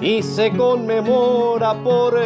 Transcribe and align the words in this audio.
y 0.00 0.22
se 0.22 0.50
conmemora 0.56 1.74
por 1.84 2.18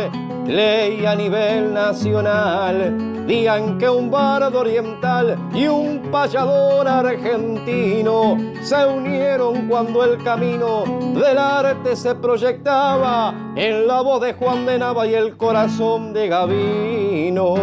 ley 0.47 1.05
a 1.05 1.17
nivel 1.17 1.75
nacional. 1.75 3.27
Digan 3.27 3.77
que 3.77 3.89
un 3.89 4.09
bardo 4.09 4.61
oriental 4.61 5.37
y 5.53 5.67
un 5.67 6.11
payador 6.13 6.87
argentino 6.87 8.39
se 8.63 8.87
unieron 8.87 9.67
cuando 9.67 10.05
el 10.05 10.23
camino 10.23 10.85
del 11.13 11.39
arte 11.39 11.97
se 11.97 12.15
proyectaba 12.15 13.35
en 13.57 13.89
la 13.89 14.01
voz 14.03 14.21
de 14.21 14.35
Juan 14.35 14.65
de 14.65 14.79
Nava 14.79 15.09
y 15.09 15.15
el 15.15 15.37
corazón 15.37 16.13
de 16.13 16.29
Gavino. 16.29 17.55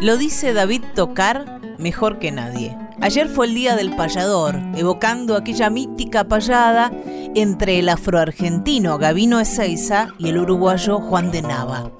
Lo 0.00 0.16
dice 0.16 0.52
David 0.52 0.84
Tocar 0.94 1.60
mejor 1.78 2.20
que 2.20 2.30
nadie. 2.30 2.76
Ayer 3.02 3.28
fue 3.28 3.46
el 3.46 3.54
día 3.54 3.76
del 3.76 3.96
payador, 3.96 4.60
evocando 4.76 5.34
aquella 5.34 5.70
mítica 5.70 6.24
payada 6.24 6.92
entre 7.34 7.78
el 7.78 7.88
afroargentino 7.88 8.98
Gavino 8.98 9.40
Ezeiza 9.40 10.08
y 10.18 10.28
el 10.28 10.36
uruguayo 10.36 11.00
Juan 11.00 11.30
de 11.30 11.40
Nava. 11.40 11.90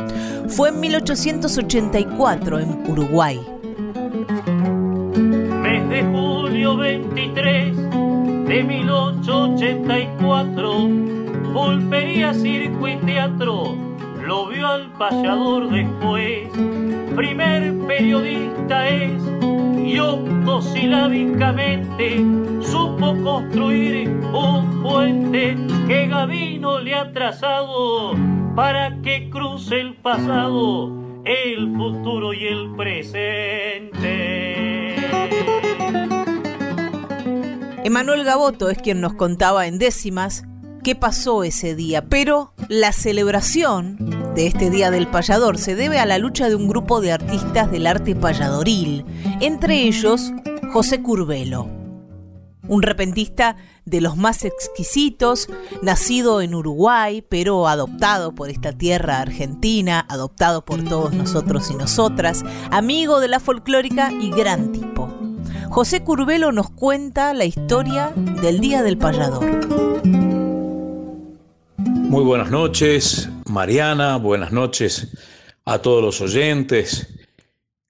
Fue 0.48 0.68
en 0.68 0.80
1884 0.80 2.58
en 2.58 2.82
Uruguay. 2.86 3.40
Mes 5.62 5.88
de 5.88 6.02
julio 6.12 6.76
23 6.76 7.74
de 8.46 8.62
1884, 8.62 10.88
Pulpería, 11.54 12.34
Circo 12.34 12.88
y 12.88 12.96
Teatro 12.98 13.74
lo 14.26 14.48
vio 14.48 14.66
al 14.66 14.92
payador 14.92 15.70
después. 15.70 16.50
Primer 17.16 17.74
periodista 17.86 18.86
es 18.88 19.12
y 19.90 19.98
octosilábicamente 19.98 22.18
supo 22.60 23.16
construir 23.24 24.08
un 24.32 24.82
puente 24.82 25.56
que 25.88 26.06
Gavino 26.06 26.78
le 26.78 26.94
ha 26.94 27.10
trazado 27.12 28.14
para 28.54 29.02
que 29.02 29.28
cruce 29.30 29.80
el 29.80 29.96
pasado, 29.96 30.92
el 31.24 31.74
futuro 31.76 32.32
y 32.32 32.46
el 32.46 32.70
presente. 32.76 33.90
Emanuel 37.82 38.22
Gaboto 38.22 38.70
es 38.70 38.78
quien 38.78 39.00
nos 39.00 39.14
contaba 39.14 39.66
en 39.66 39.78
décimas 39.78 40.44
qué 40.84 40.94
pasó 40.94 41.42
ese 41.42 41.74
día, 41.74 42.02
pero 42.02 42.52
la 42.68 42.92
celebración 42.92 44.19
de 44.34 44.46
este 44.46 44.70
Día 44.70 44.90
del 44.90 45.08
Payador 45.08 45.58
se 45.58 45.74
debe 45.74 45.98
a 45.98 46.06
la 46.06 46.18
lucha 46.18 46.48
de 46.48 46.54
un 46.54 46.68
grupo 46.68 47.00
de 47.00 47.12
artistas 47.12 47.70
del 47.70 47.86
arte 47.86 48.14
payadoril, 48.14 49.04
entre 49.40 49.82
ellos 49.82 50.32
José 50.72 51.02
Curbelo, 51.02 51.68
un 52.68 52.82
repentista 52.82 53.56
de 53.84 54.00
los 54.00 54.16
más 54.16 54.44
exquisitos, 54.44 55.48
nacido 55.82 56.40
en 56.40 56.54
Uruguay, 56.54 57.24
pero 57.28 57.66
adoptado 57.66 58.32
por 58.32 58.50
esta 58.50 58.72
tierra 58.72 59.20
argentina, 59.20 60.06
adoptado 60.08 60.64
por 60.64 60.84
todos 60.84 61.12
nosotros 61.12 61.70
y 61.70 61.74
nosotras, 61.74 62.44
amigo 62.70 63.18
de 63.18 63.28
la 63.28 63.40
folclórica 63.40 64.12
y 64.12 64.30
gran 64.30 64.70
tipo. 64.70 65.08
José 65.70 66.02
Curbelo 66.02 66.52
nos 66.52 66.70
cuenta 66.70 67.34
la 67.34 67.44
historia 67.44 68.12
del 68.40 68.60
Día 68.60 68.82
del 68.82 68.98
Payador. 68.98 70.29
Muy 72.10 72.24
buenas 72.24 72.50
noches, 72.50 73.28
Mariana, 73.48 74.16
buenas 74.16 74.50
noches 74.50 75.16
a 75.64 75.78
todos 75.78 76.02
los 76.02 76.20
oyentes 76.20 77.06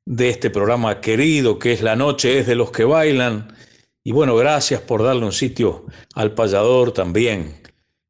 de 0.05 0.29
este 0.29 0.51
programa 0.51 1.01
querido 1.01 1.59
que 1.59 1.73
es 1.73 1.81
La 1.81 1.97
Noche 1.97 2.39
es 2.39 2.47
de 2.47 2.55
los 2.55 2.71
que 2.71 2.85
bailan. 2.85 3.57
Y 4.05 4.13
bueno, 4.13 4.37
gracias 4.37 4.83
por 4.83 5.03
darle 5.03 5.25
un 5.25 5.33
sitio 5.33 5.87
al 6.15 6.35
payador 6.35 6.93
también. 6.93 7.63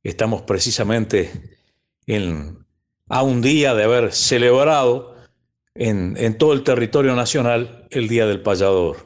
Estamos 0.03 0.43
precisamente 0.43 1.57
en, 2.07 2.67
a 3.09 3.23
un 3.23 3.41
día 3.41 3.77
de 3.77 3.85
haber 3.85 4.13
celebrado 4.13 5.15
en, 5.77 6.37
todo 6.39 6.55
el 6.55 6.65
territorio 6.65 7.15
nacional 7.15 7.87
el 7.89 8.09
Día 8.09 8.27
del 8.27 8.43
Payador. 8.43 8.97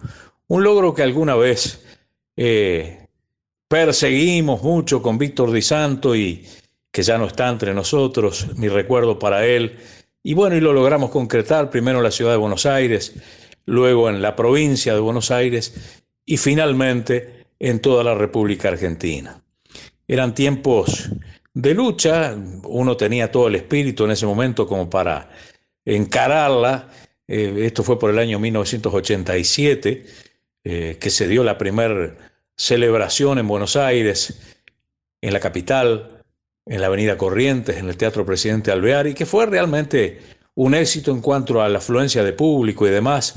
Un 0.48 0.64
logro 0.64 0.94
que 0.94 1.02
alguna 1.02 1.34
vez 1.34 1.84
eh, 2.38 3.08
perseguimos 3.68 4.62
mucho 4.62 5.02
con 5.02 5.18
Víctor 5.18 5.52
Di 5.52 5.60
Santo 5.60 6.16
y, 6.16 6.46
que 6.94 7.02
ya 7.02 7.18
no 7.18 7.26
está 7.26 7.48
entre 7.48 7.74
nosotros, 7.74 8.56
mi 8.56 8.68
recuerdo 8.68 9.18
para 9.18 9.44
él. 9.44 9.78
Y 10.22 10.34
bueno, 10.34 10.54
y 10.54 10.60
lo 10.60 10.72
logramos 10.72 11.10
concretar 11.10 11.68
primero 11.68 11.98
en 11.98 12.04
la 12.04 12.12
ciudad 12.12 12.30
de 12.30 12.36
Buenos 12.36 12.66
Aires, 12.66 13.14
luego 13.66 14.08
en 14.08 14.22
la 14.22 14.36
provincia 14.36 14.94
de 14.94 15.00
Buenos 15.00 15.32
Aires 15.32 16.04
y 16.24 16.36
finalmente 16.36 17.46
en 17.58 17.80
toda 17.80 18.04
la 18.04 18.14
República 18.14 18.68
Argentina. 18.68 19.42
Eran 20.06 20.36
tiempos 20.36 21.10
de 21.52 21.74
lucha, 21.74 22.36
uno 22.62 22.96
tenía 22.96 23.28
todo 23.32 23.48
el 23.48 23.56
espíritu 23.56 24.04
en 24.04 24.12
ese 24.12 24.26
momento 24.26 24.64
como 24.64 24.88
para 24.88 25.30
encararla. 25.84 26.90
Eh, 27.26 27.62
esto 27.62 27.82
fue 27.82 27.98
por 27.98 28.10
el 28.10 28.20
año 28.20 28.38
1987, 28.38 30.06
eh, 30.62 30.96
que 31.00 31.10
se 31.10 31.26
dio 31.26 31.42
la 31.42 31.58
primera 31.58 32.16
celebración 32.56 33.40
en 33.40 33.48
Buenos 33.48 33.74
Aires, 33.74 34.56
en 35.20 35.32
la 35.32 35.40
capital, 35.40 36.13
en 36.66 36.80
la 36.80 36.86
Avenida 36.86 37.18
Corrientes, 37.18 37.76
en 37.76 37.88
el 37.88 37.96
Teatro 37.96 38.24
Presidente 38.24 38.70
Alvear, 38.70 39.06
y 39.06 39.14
que 39.14 39.26
fue 39.26 39.46
realmente 39.46 40.20
un 40.54 40.74
éxito 40.74 41.10
en 41.10 41.20
cuanto 41.20 41.60
a 41.60 41.68
la 41.68 41.78
afluencia 41.78 42.22
de 42.24 42.32
público 42.32 42.86
y 42.86 42.90
demás, 42.90 43.34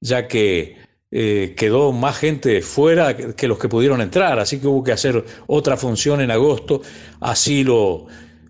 ya 0.00 0.28
que 0.28 0.76
eh, 1.10 1.54
quedó 1.56 1.92
más 1.92 2.18
gente 2.18 2.62
fuera 2.62 3.16
que 3.16 3.48
los 3.48 3.58
que 3.58 3.68
pudieron 3.68 4.00
entrar, 4.00 4.38
así 4.38 4.58
que 4.60 4.68
hubo 4.68 4.84
que 4.84 4.92
hacer 4.92 5.24
otra 5.46 5.76
función 5.76 6.20
en 6.20 6.30
agosto, 6.30 6.82
así 7.20 7.64
lo 7.64 8.06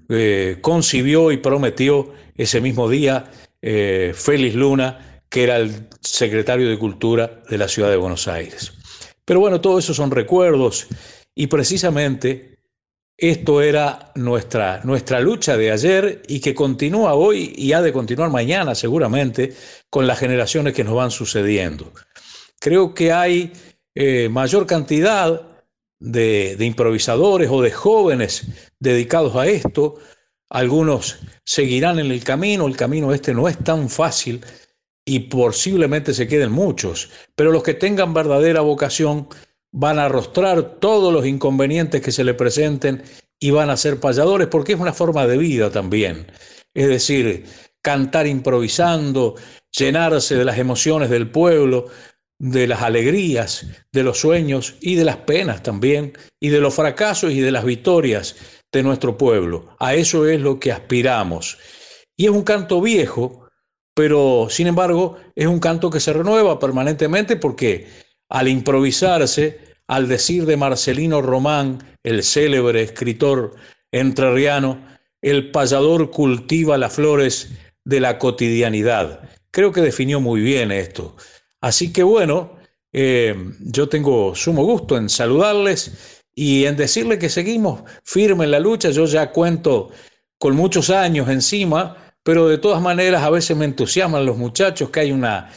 eh, 0.08 0.58
concibió 0.60 1.32
y 1.32 1.38
prometió 1.38 2.12
ese 2.36 2.60
mismo 2.60 2.88
día 2.88 3.30
eh, 3.62 4.12
Félix 4.14 4.54
Luna, 4.54 5.22
que 5.28 5.44
era 5.44 5.56
el 5.56 5.88
secretario 6.00 6.68
de 6.68 6.78
Cultura 6.78 7.42
de 7.48 7.58
la 7.58 7.68
ciudad 7.68 7.90
de 7.90 7.96
Buenos 7.96 8.28
Aires. 8.28 8.72
Pero 9.24 9.40
bueno, 9.40 9.60
todo 9.60 9.78
eso 9.78 9.94
son 9.94 10.10
recuerdos 10.10 10.88
y 11.34 11.46
precisamente 11.46 12.58
esto 13.20 13.60
era 13.60 14.12
nuestra, 14.14 14.80
nuestra 14.82 15.20
lucha 15.20 15.56
de 15.56 15.70
ayer 15.70 16.22
y 16.26 16.40
que 16.40 16.54
continúa 16.54 17.12
hoy 17.12 17.52
y 17.54 17.72
ha 17.74 17.82
de 17.82 17.92
continuar 17.92 18.30
mañana 18.30 18.74
seguramente 18.74 19.54
con 19.90 20.06
las 20.06 20.18
generaciones 20.18 20.72
que 20.72 20.84
nos 20.84 20.94
van 20.94 21.10
sucediendo. 21.10 21.92
Creo 22.58 22.94
que 22.94 23.12
hay 23.12 23.52
eh, 23.94 24.30
mayor 24.30 24.66
cantidad 24.66 25.42
de, 25.98 26.56
de 26.56 26.64
improvisadores 26.64 27.50
o 27.50 27.60
de 27.60 27.70
jóvenes 27.70 28.46
dedicados 28.78 29.36
a 29.36 29.46
esto. 29.46 29.96
Algunos 30.48 31.18
seguirán 31.44 31.98
en 31.98 32.10
el 32.10 32.24
camino, 32.24 32.66
el 32.66 32.76
camino 32.76 33.12
este 33.12 33.34
no 33.34 33.48
es 33.48 33.58
tan 33.58 33.90
fácil 33.90 34.40
y 35.04 35.20
posiblemente 35.20 36.14
se 36.14 36.26
queden 36.26 36.52
muchos, 36.52 37.10
pero 37.34 37.52
los 37.52 37.62
que 37.62 37.74
tengan 37.74 38.14
verdadera 38.14 38.60
vocación 38.62 39.28
van 39.72 39.98
a 39.98 40.06
arrostrar 40.06 40.78
todos 40.80 41.12
los 41.12 41.26
inconvenientes 41.26 42.00
que 42.00 42.12
se 42.12 42.24
le 42.24 42.34
presenten 42.34 43.02
y 43.38 43.50
van 43.50 43.70
a 43.70 43.76
ser 43.76 44.00
payadores 44.00 44.48
porque 44.48 44.74
es 44.74 44.80
una 44.80 44.92
forma 44.92 45.26
de 45.26 45.38
vida 45.38 45.70
también. 45.70 46.26
Es 46.74 46.88
decir, 46.88 47.44
cantar 47.82 48.26
improvisando, 48.26 49.36
llenarse 49.76 50.36
de 50.36 50.44
las 50.44 50.58
emociones 50.58 51.10
del 51.10 51.30
pueblo, 51.30 51.86
de 52.38 52.66
las 52.66 52.82
alegrías, 52.82 53.66
de 53.92 54.02
los 54.02 54.18
sueños 54.18 54.76
y 54.80 54.94
de 54.94 55.04
las 55.04 55.18
penas 55.18 55.62
también, 55.62 56.14
y 56.40 56.48
de 56.48 56.60
los 56.60 56.74
fracasos 56.74 57.32
y 57.32 57.40
de 57.40 57.50
las 57.50 57.64
victorias 57.64 58.36
de 58.72 58.82
nuestro 58.82 59.18
pueblo. 59.18 59.76
A 59.78 59.94
eso 59.94 60.26
es 60.26 60.40
lo 60.40 60.58
que 60.58 60.72
aspiramos. 60.72 61.58
Y 62.16 62.26
es 62.26 62.30
un 62.30 62.42
canto 62.42 62.80
viejo, 62.80 63.48
pero 63.94 64.48
sin 64.50 64.66
embargo 64.66 65.18
es 65.34 65.46
un 65.46 65.58
canto 65.58 65.90
que 65.90 66.00
se 66.00 66.12
renueva 66.12 66.58
permanentemente 66.58 67.36
porque 67.36 67.88
al 68.30 68.48
improvisarse, 68.48 69.58
al 69.86 70.08
decir 70.08 70.46
de 70.46 70.56
Marcelino 70.56 71.20
Román, 71.20 71.98
el 72.02 72.22
célebre 72.22 72.82
escritor 72.82 73.56
entrerriano, 73.92 74.80
el 75.20 75.50
payador 75.50 76.10
cultiva 76.10 76.78
las 76.78 76.94
flores 76.94 77.50
de 77.84 78.00
la 78.00 78.18
cotidianidad. 78.18 79.28
Creo 79.50 79.72
que 79.72 79.80
definió 79.80 80.20
muy 80.20 80.40
bien 80.40 80.70
esto. 80.70 81.16
Así 81.60 81.92
que 81.92 82.04
bueno, 82.04 82.56
eh, 82.92 83.34
yo 83.60 83.88
tengo 83.88 84.34
sumo 84.34 84.64
gusto 84.64 84.96
en 84.96 85.08
saludarles 85.08 86.22
y 86.34 86.64
en 86.64 86.76
decirles 86.76 87.18
que 87.18 87.28
seguimos 87.28 87.82
firmes 88.04 88.44
en 88.44 88.52
la 88.52 88.60
lucha. 88.60 88.90
Yo 88.90 89.04
ya 89.06 89.32
cuento 89.32 89.90
con 90.38 90.54
muchos 90.54 90.88
años 90.88 91.28
encima, 91.28 92.14
pero 92.22 92.48
de 92.48 92.58
todas 92.58 92.80
maneras 92.80 93.24
a 93.24 93.30
veces 93.30 93.56
me 93.56 93.64
entusiasman 93.64 94.24
los 94.24 94.36
muchachos 94.36 94.90
que 94.90 95.00
hay 95.00 95.12
una 95.12 95.50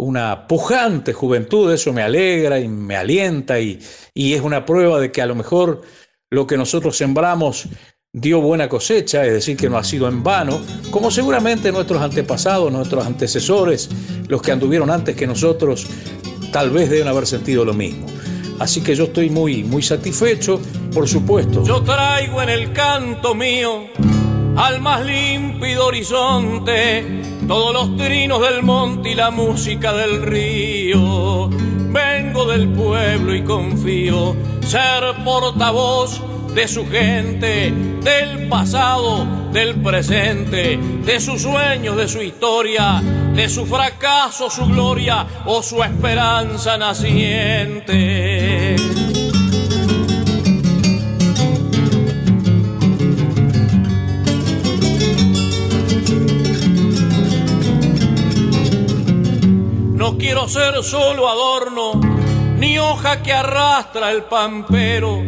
una 0.00 0.46
pujante 0.46 1.12
juventud, 1.12 1.72
eso 1.72 1.92
me 1.92 2.02
alegra 2.02 2.58
y 2.58 2.68
me 2.68 2.96
alienta 2.96 3.60
y, 3.60 3.78
es 4.14 4.40
una 4.40 4.64
prueba 4.64 4.98
de 4.98 5.12
que 5.12 5.20
a 5.20 5.26
lo 5.26 5.34
mejor 5.34 5.82
lo 6.30 6.46
que 6.46 6.56
nosotros 6.56 6.96
sembramos 6.96 7.68
dio 8.12 8.40
buena 8.40 8.68
cosecha, 8.68 9.24
es 9.24 9.32
decir, 9.32 9.56
que 9.56 9.68
no 9.68 9.76
ha 9.76 9.84
sido 9.84 10.08
en 10.08 10.22
vano, 10.22 10.60
como 10.90 11.10
seguramente 11.10 11.70
nuestros 11.70 12.00
antepasados, 12.00 12.72
nuestros 12.72 13.06
antecesores, 13.06 13.90
los 14.26 14.40
que 14.42 14.52
anduvieron 14.52 14.90
antes 14.90 15.14
que 15.14 15.26
nosotros, 15.26 15.86
tal 16.50 16.70
vez 16.70 16.88
deben 16.90 17.06
haber 17.06 17.26
sentido 17.26 17.64
lo 17.64 17.74
mismo. 17.74 18.06
Así 18.58 18.82
que 18.82 18.94
yo 18.94 19.04
estoy 19.04 19.30
muy, 19.30 19.64
muy 19.64 19.82
satisfecho, 19.82 20.60
por 20.92 21.08
supuesto. 21.08 21.62
Yo 21.64 21.82
traigo 21.82 22.42
en 22.42 22.48
el 22.48 22.72
canto 22.72 23.34
mío 23.34 23.86
al 24.56 24.80
más 24.80 25.04
límpido 25.04 25.86
horizonte 25.86 27.39
todos 27.50 27.74
los 27.74 27.96
trinos 27.96 28.40
del 28.42 28.62
monte 28.62 29.10
y 29.10 29.16
la 29.16 29.32
música 29.32 29.92
del 29.92 30.22
río. 30.22 31.48
Vengo 31.48 32.44
del 32.44 32.68
pueblo 32.68 33.34
y 33.34 33.42
confío 33.42 34.36
ser 34.64 35.02
portavoz 35.24 36.22
de 36.54 36.68
su 36.68 36.88
gente, 36.88 37.72
del 38.04 38.48
pasado, 38.48 39.26
del 39.52 39.82
presente, 39.82 40.76
de 40.76 41.18
sus 41.18 41.42
sueños, 41.42 41.96
de 41.96 42.06
su 42.06 42.22
historia, 42.22 43.02
de 43.34 43.48
su 43.48 43.66
fracaso, 43.66 44.48
su 44.48 44.66
gloria 44.66 45.26
o 45.44 45.60
su 45.60 45.82
esperanza 45.82 46.78
naciente. 46.78 48.76
No 60.00 60.16
quiero 60.16 60.48
ser 60.48 60.82
solo 60.82 61.28
adorno, 61.28 61.92
ni 62.56 62.78
hoja 62.78 63.22
que 63.22 63.34
arrastra 63.34 64.10
el 64.10 64.22
pampero 64.22 65.22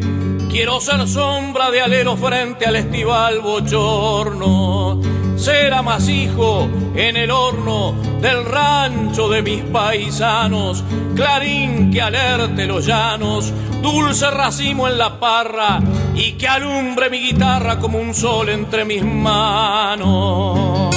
Quiero 0.52 0.80
ser 0.80 1.06
sombra 1.08 1.70
de 1.70 1.80
alero 1.80 2.14
frente 2.14 2.66
al 2.66 2.76
estival 2.76 3.40
bochorno. 3.40 5.00
Ser 5.34 5.72
amasijo 5.72 6.69
en 6.94 7.16
el 7.16 7.30
horno 7.30 7.94
del 8.20 8.44
rancho 8.44 9.30
de 9.30 9.40
mis 9.40 9.62
paisanos. 9.62 10.84
Clarín 11.16 11.90
que 11.90 12.02
alerte 12.02 12.66
los 12.66 12.84
llanos. 12.84 13.50
Dulce 13.80 14.30
racimo 14.30 14.86
en 14.88 14.98
la 14.98 15.19
parra 15.19 15.80
y 16.14 16.32
que 16.32 16.48
alumbre 16.48 17.08
mi 17.08 17.20
guitarra 17.20 17.78
como 17.78 17.98
un 17.98 18.14
sol 18.14 18.50
entre 18.50 18.84
mis 18.84 19.02
manos. 19.02 20.94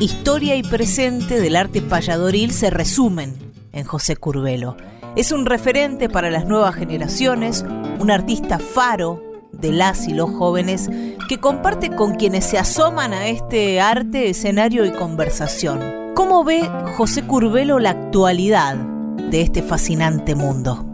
Historia 0.00 0.56
y 0.56 0.62
presente 0.62 1.40
del 1.40 1.56
arte 1.56 1.80
payadoril 1.80 2.52
se 2.52 2.68
resumen 2.68 3.34
en 3.72 3.84
José 3.84 4.14
Curvelo. 4.14 4.76
Es 5.16 5.32
un 5.32 5.46
referente 5.46 6.10
para 6.10 6.30
las 6.30 6.44
nuevas 6.44 6.74
generaciones, 6.74 7.64
un 7.98 8.10
artista 8.10 8.58
faro 8.58 9.22
de 9.52 9.72
las 9.72 10.06
y 10.06 10.12
los 10.12 10.28
jóvenes 10.32 10.90
que 11.30 11.40
comparte 11.40 11.88
con 11.96 12.16
quienes 12.16 12.44
se 12.44 12.58
asoman 12.58 13.14
a 13.14 13.28
este 13.28 13.80
arte, 13.80 14.28
escenario 14.28 14.84
y 14.84 14.90
conversación. 14.90 15.80
¿Cómo 16.14 16.44
ve 16.44 16.70
José 16.98 17.22
Curvelo 17.22 17.78
la 17.78 17.90
actualidad 17.90 18.76
de 18.76 19.40
este 19.40 19.62
fascinante 19.62 20.34
mundo? 20.34 20.84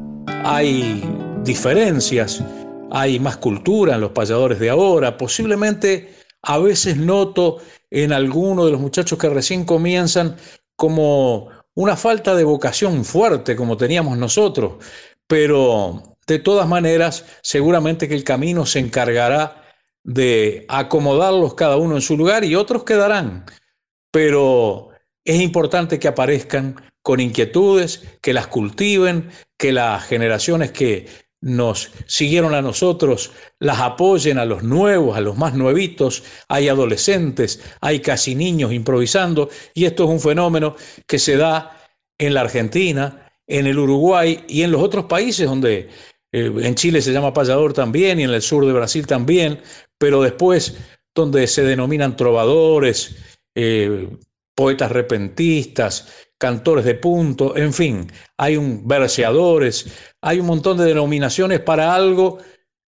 Hay 0.44 1.02
diferencias, 1.42 2.40
hay 2.92 3.18
más 3.18 3.36
cultura 3.36 3.96
en 3.96 4.00
los 4.00 4.12
payadores 4.12 4.60
de 4.60 4.70
ahora, 4.70 5.18
posiblemente 5.18 6.21
a 6.42 6.58
veces 6.58 6.96
noto 6.96 7.58
en 7.90 8.12
algunos 8.12 8.66
de 8.66 8.72
los 8.72 8.80
muchachos 8.80 9.18
que 9.18 9.28
recién 9.28 9.64
comienzan 9.64 10.36
como 10.76 11.48
una 11.74 11.96
falta 11.96 12.34
de 12.34 12.44
vocación 12.44 13.04
fuerte 13.04 13.56
como 13.56 13.76
teníamos 13.76 14.18
nosotros, 14.18 14.84
pero 15.26 16.16
de 16.26 16.38
todas 16.38 16.68
maneras, 16.68 17.24
seguramente 17.42 18.08
que 18.08 18.14
el 18.14 18.24
camino 18.24 18.66
se 18.66 18.78
encargará 18.78 19.62
de 20.04 20.64
acomodarlos 20.68 21.54
cada 21.54 21.76
uno 21.76 21.96
en 21.96 22.02
su 22.02 22.16
lugar 22.16 22.44
y 22.44 22.54
otros 22.54 22.84
quedarán. 22.84 23.44
Pero 24.10 24.90
es 25.24 25.40
importante 25.40 25.98
que 25.98 26.08
aparezcan 26.08 26.76
con 27.02 27.20
inquietudes, 27.20 28.02
que 28.20 28.32
las 28.32 28.46
cultiven, 28.46 29.30
que 29.56 29.72
las 29.72 30.04
generaciones 30.04 30.70
que 30.70 31.06
nos 31.42 31.90
siguieron 32.06 32.54
a 32.54 32.62
nosotros 32.62 33.32
las 33.58 33.80
apoyen 33.80 34.38
a 34.38 34.44
los 34.44 34.62
nuevos, 34.62 35.16
a 35.16 35.20
los 35.20 35.36
más 35.36 35.54
nuevitos. 35.54 36.22
Hay 36.48 36.68
adolescentes, 36.68 37.60
hay 37.80 38.00
casi 38.00 38.34
niños 38.34 38.72
improvisando 38.72 39.50
y 39.74 39.84
esto 39.84 40.04
es 40.04 40.10
un 40.10 40.20
fenómeno 40.20 40.76
que 41.06 41.18
se 41.18 41.36
da 41.36 41.78
en 42.16 42.34
la 42.34 42.42
Argentina, 42.42 43.30
en 43.46 43.66
el 43.66 43.78
Uruguay 43.78 44.44
y 44.48 44.62
en 44.62 44.70
los 44.70 44.80
otros 44.80 45.06
países 45.06 45.48
donde 45.48 45.90
eh, 46.32 46.52
en 46.62 46.74
Chile 46.76 47.02
se 47.02 47.12
llama 47.12 47.34
payador 47.34 47.72
también 47.72 48.20
y 48.20 48.24
en 48.24 48.30
el 48.30 48.40
sur 48.40 48.64
de 48.64 48.72
Brasil 48.72 49.06
también, 49.06 49.60
pero 49.98 50.22
después 50.22 50.76
donde 51.14 51.46
se 51.48 51.64
denominan 51.64 52.16
trovadores, 52.16 53.16
eh, 53.56 54.08
poetas 54.54 54.92
repentistas, 54.92 56.08
cantores 56.42 56.84
de 56.84 56.96
punto, 56.96 57.56
en 57.56 57.72
fin, 57.72 58.10
hay 58.36 58.56
un 58.56 58.88
verseadores, 58.88 59.86
hay 60.20 60.40
un 60.40 60.46
montón 60.46 60.76
de 60.76 60.86
denominaciones 60.86 61.60
para 61.60 61.94
algo 61.94 62.38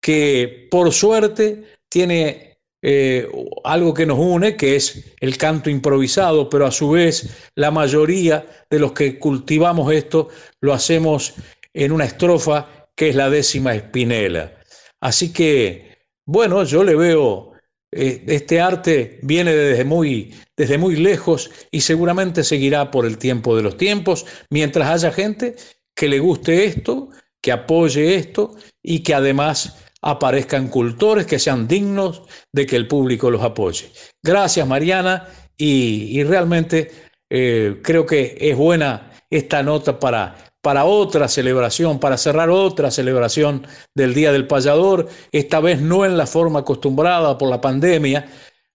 que 0.03 0.69
por 0.71 0.93
suerte 0.93 1.65
tiene 1.89 2.59
eh, 2.83 3.27
algo 3.65 3.95
que 3.95 4.05
nos 4.05 4.19
une, 4.19 4.55
que 4.55 4.77
es 4.77 5.15
el 5.21 5.39
canto 5.39 5.71
improvisado, 5.71 6.51
pero 6.51 6.67
a 6.67 6.71
su 6.71 6.91
vez 6.91 7.51
la 7.55 7.71
mayoría 7.71 8.45
de 8.69 8.81
los 8.81 8.93
que 8.93 9.19
cultivamos 9.19 9.91
esto 9.95 10.29
lo 10.61 10.75
hacemos 10.75 11.33
en 11.73 11.93
una 11.93 12.05
estrofa 12.05 12.87
que 12.95 13.09
es 13.09 13.17
la 13.17 13.31
décima 13.31 13.75
espinela. 13.75 14.53
Así 15.01 15.33
que, 15.33 15.97
bueno, 16.27 16.65
yo 16.65 16.85
le 16.85 16.95
veo, 16.95 17.53
eh, 17.91 18.25
este 18.27 18.61
arte 18.61 19.19
viene 19.23 19.53
desde 19.53 19.85
muy, 19.85 20.35
desde 20.57 20.77
muy 20.77 20.97
lejos 20.97 21.51
y 21.71 21.81
seguramente 21.81 22.45
seguirá 22.45 22.91
por 22.91 23.07
el 23.07 23.19
tiempo 23.19 23.57
de 23.57 23.63
los 23.63 23.77
tiempos, 23.77 24.27
mientras 24.51 24.89
haya 24.89 25.13
gente 25.13 25.57
que 25.95 26.09
le 26.09 26.19
guste 26.19 26.67
esto, 26.67 27.09
que 27.41 27.53
apoye 27.53 28.17
esto 28.17 28.55
y 28.83 29.01
que 29.01 29.15
además 29.15 29.77
aparezcan 30.03 30.69
cultores 30.69 31.27
que 31.27 31.39
sean 31.39 31.67
dignos 31.67 32.23
de 32.53 32.67
que 32.67 32.77
el 32.77 32.87
público 32.87 33.31
los 33.31 33.43
apoye. 33.43 33.91
Gracias 34.23 34.67
Mariana 34.67 35.29
y, 35.57 36.23
realmente 36.25 36.91
eh, 37.31 37.81
creo 37.83 38.07
que 38.07 38.37
es 38.41 38.57
buena 38.57 39.08
esta 39.31 39.63
nota 39.63 39.99
para 39.99 40.37
para 40.61 40.85
otra 40.85 41.29
celebración, 41.29 41.99
para 42.01 42.17
cerrar 42.17 42.51
otra 42.51 42.91
celebración 42.91 43.67
del 43.95 44.13
Día 44.13 44.33
del 44.33 44.47
Payador, 44.47 45.09
esta 45.33 45.61
vez 45.61 45.81
no 45.81 46.05
en 46.05 46.17
la 46.17 46.27
forma 46.27 46.61
acostumbrada 46.61 47.39
por 47.39 47.49
la 47.49 47.61
pandemia, 47.61 48.29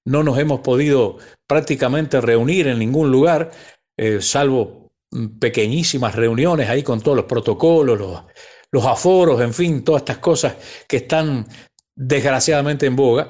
no 0.05 0.23
nos 0.23 0.37
hemos 0.39 0.61
podido 0.61 1.17
prácticamente 1.45 2.19
reunir 2.21 2.67
en 2.67 2.79
ningún 2.79 3.11
lugar, 3.11 3.51
eh, 3.97 4.19
salvo 4.21 4.91
pequeñísimas 5.39 6.15
reuniones 6.15 6.69
ahí 6.69 6.83
con 6.83 7.01
todos 7.01 7.17
los 7.17 7.25
protocolos, 7.25 7.99
los, 7.99 8.23
los 8.71 8.85
aforos, 8.85 9.41
en 9.41 9.53
fin, 9.53 9.83
todas 9.83 10.01
estas 10.01 10.17
cosas 10.17 10.55
que 10.87 10.97
están 10.97 11.45
desgraciadamente 11.95 12.85
en 12.85 12.95
boga. 12.95 13.29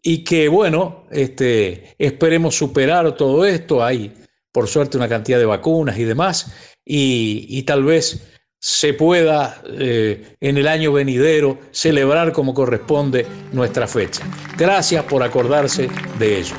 Y 0.00 0.24
que 0.24 0.48
bueno, 0.48 1.04
este, 1.10 1.94
esperemos 1.98 2.54
superar 2.54 3.14
todo 3.16 3.44
esto, 3.44 3.84
hay 3.84 4.14
por 4.52 4.68
suerte 4.68 4.96
una 4.96 5.08
cantidad 5.08 5.38
de 5.38 5.44
vacunas 5.44 5.98
y 5.98 6.04
demás, 6.04 6.52
y, 6.84 7.62
tal 7.64 7.84
vez 7.84 8.28
se 8.60 8.94
pueda 8.94 9.62
eh, 9.78 10.36
en 10.40 10.56
el 10.56 10.66
año 10.66 10.92
venidero 10.92 11.58
celebrar 11.70 12.32
como 12.32 12.54
corresponde 12.54 13.26
nuestra 13.52 13.86
fecha. 13.86 14.22
Gracias 14.56 15.04
por 15.04 15.22
acordarse 15.22 15.88
de 16.18 16.38
ello 16.38 16.56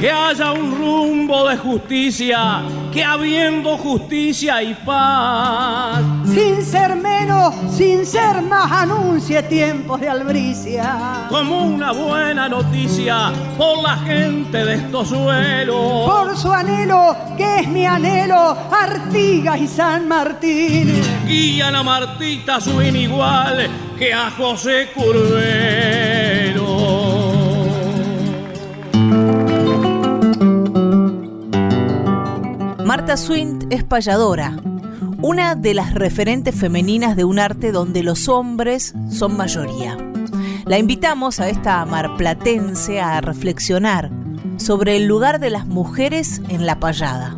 que 0.00 0.10
haya 0.10 0.52
un 0.52 0.74
rumbo 0.78 1.46
de 1.46 1.58
justicia, 1.58 2.62
que 2.90 3.04
habiendo 3.04 3.76
justicia 3.76 4.62
y 4.62 4.74
paz. 4.74 6.00
Sin 6.24 6.64
ser 6.64 6.96
menos, 6.96 7.54
sin 7.70 8.06
ser 8.06 8.40
más, 8.40 8.72
anuncie 8.72 9.42
tiempos 9.42 10.00
de 10.00 10.08
albricia. 10.08 11.26
Como 11.28 11.66
una 11.66 11.92
buena 11.92 12.48
noticia 12.48 13.30
por 13.58 13.82
la 13.82 13.96
gente 13.98 14.64
de 14.64 14.74
estos 14.76 15.08
suelos. 15.08 16.08
Por 16.08 16.34
su 16.34 16.50
anhelo, 16.50 17.14
que 17.36 17.60
es 17.60 17.68
mi 17.68 17.84
anhelo, 17.84 18.56
Artigas 18.70 19.60
y 19.60 19.68
San 19.68 20.08
Martín. 20.08 20.98
Guían 21.26 21.76
a 21.76 21.82
Martita 21.82 22.58
su 22.58 22.80
inigual 22.80 23.68
que 23.98 24.14
a 24.14 24.30
José 24.30 24.88
Curvelo. 24.94 26.59
Marta 32.84 33.16
Swint 33.16 33.64
es 33.70 33.84
payadora, 33.84 34.56
una 35.22 35.54
de 35.54 35.74
las 35.74 35.94
referentes 35.94 36.54
femeninas 36.54 37.16
de 37.16 37.24
un 37.24 37.38
arte 37.38 37.72
donde 37.72 38.02
los 38.02 38.28
hombres 38.28 38.94
son 39.10 39.36
mayoría. 39.36 39.96
La 40.66 40.78
invitamos 40.78 41.40
a 41.40 41.48
esta 41.48 41.84
marplatense 41.84 43.00
a 43.00 43.20
reflexionar 43.20 44.10
sobre 44.56 44.96
el 44.96 45.06
lugar 45.06 45.40
de 45.40 45.50
las 45.50 45.66
mujeres 45.66 46.40
en 46.48 46.66
la 46.66 46.80
payada. 46.80 47.36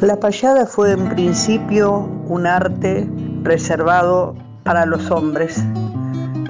La 0.00 0.20
payada 0.20 0.66
fue 0.66 0.92
en 0.92 1.08
principio 1.08 2.08
un 2.28 2.46
arte 2.46 3.08
reservado 3.42 4.36
para 4.62 4.84
los 4.84 5.10
hombres 5.10 5.64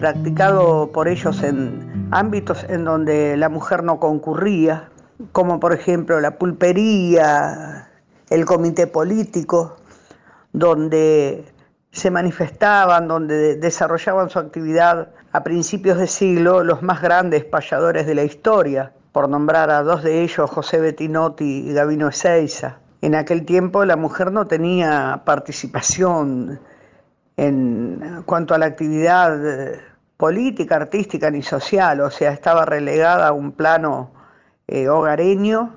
practicado 0.07 0.93
por 0.93 1.09
ellos 1.09 1.43
en, 1.43 2.09
ámbitos 2.13 2.65
en 2.69 2.85
donde 2.85 3.37
la 3.37 3.49
mujer 3.49 3.83
no 3.83 3.99
concurría, 3.99 4.89
como 5.33 5.59
por 5.59 5.73
ejemplo 5.73 6.21
la 6.21 6.39
pulpería, 6.39 7.89
el 8.31 8.45
comité 8.45 8.87
político, 8.87 9.79
donde 10.53 11.45
se 11.91 12.13
manifestaban, 12.13 13.09
donde 13.09 13.57
desarrollaban 13.57 14.31
su 14.31 14.39
actividad 14.39 15.09
a 15.33 15.43
principios 15.43 15.99
de 15.99 16.07
siglo 16.07 16.63
los 16.63 16.83
más 16.83 17.03
grandes 17.03 17.45
payadores 17.45 18.07
de 18.07 18.15
la 18.15 18.23
historia, 18.23 18.93
por 19.11 19.29
nombrar 19.29 19.71
a 19.71 19.83
dos 19.83 20.05
de 20.05 20.23
ellos, 20.23 20.49
José 20.49 20.79
Bettinotti 20.79 21.69
y 21.69 21.73
Gavino 21.73 22.07
Ezeiza. 22.11 22.79
En 23.01 23.17
aquel 23.17 23.45
tiempo 23.45 23.85
la 23.85 23.97
mujer 23.97 24.31
no 24.31 24.47
tenía 24.47 25.23
participación 25.25 26.61
en 27.37 28.23
cuanto 28.25 28.55
a 28.55 28.59
la 28.59 28.67
actividad 28.67 29.37
política, 30.16 30.76
artística 30.76 31.30
ni 31.30 31.42
social, 31.42 32.00
o 32.00 32.11
sea, 32.11 32.32
estaba 32.32 32.64
relegada 32.64 33.28
a 33.28 33.32
un 33.32 33.52
plano 33.52 34.11
eh, 34.68 34.88
hogareño 34.88 35.75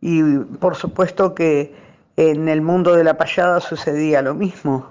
y 0.00 0.22
por 0.60 0.76
supuesto 0.76 1.34
que 1.34 1.74
en 2.16 2.48
el 2.48 2.62
mundo 2.62 2.94
de 2.94 3.04
la 3.04 3.16
payada 3.16 3.60
sucedía 3.60 4.22
lo 4.22 4.34
mismo. 4.34 4.86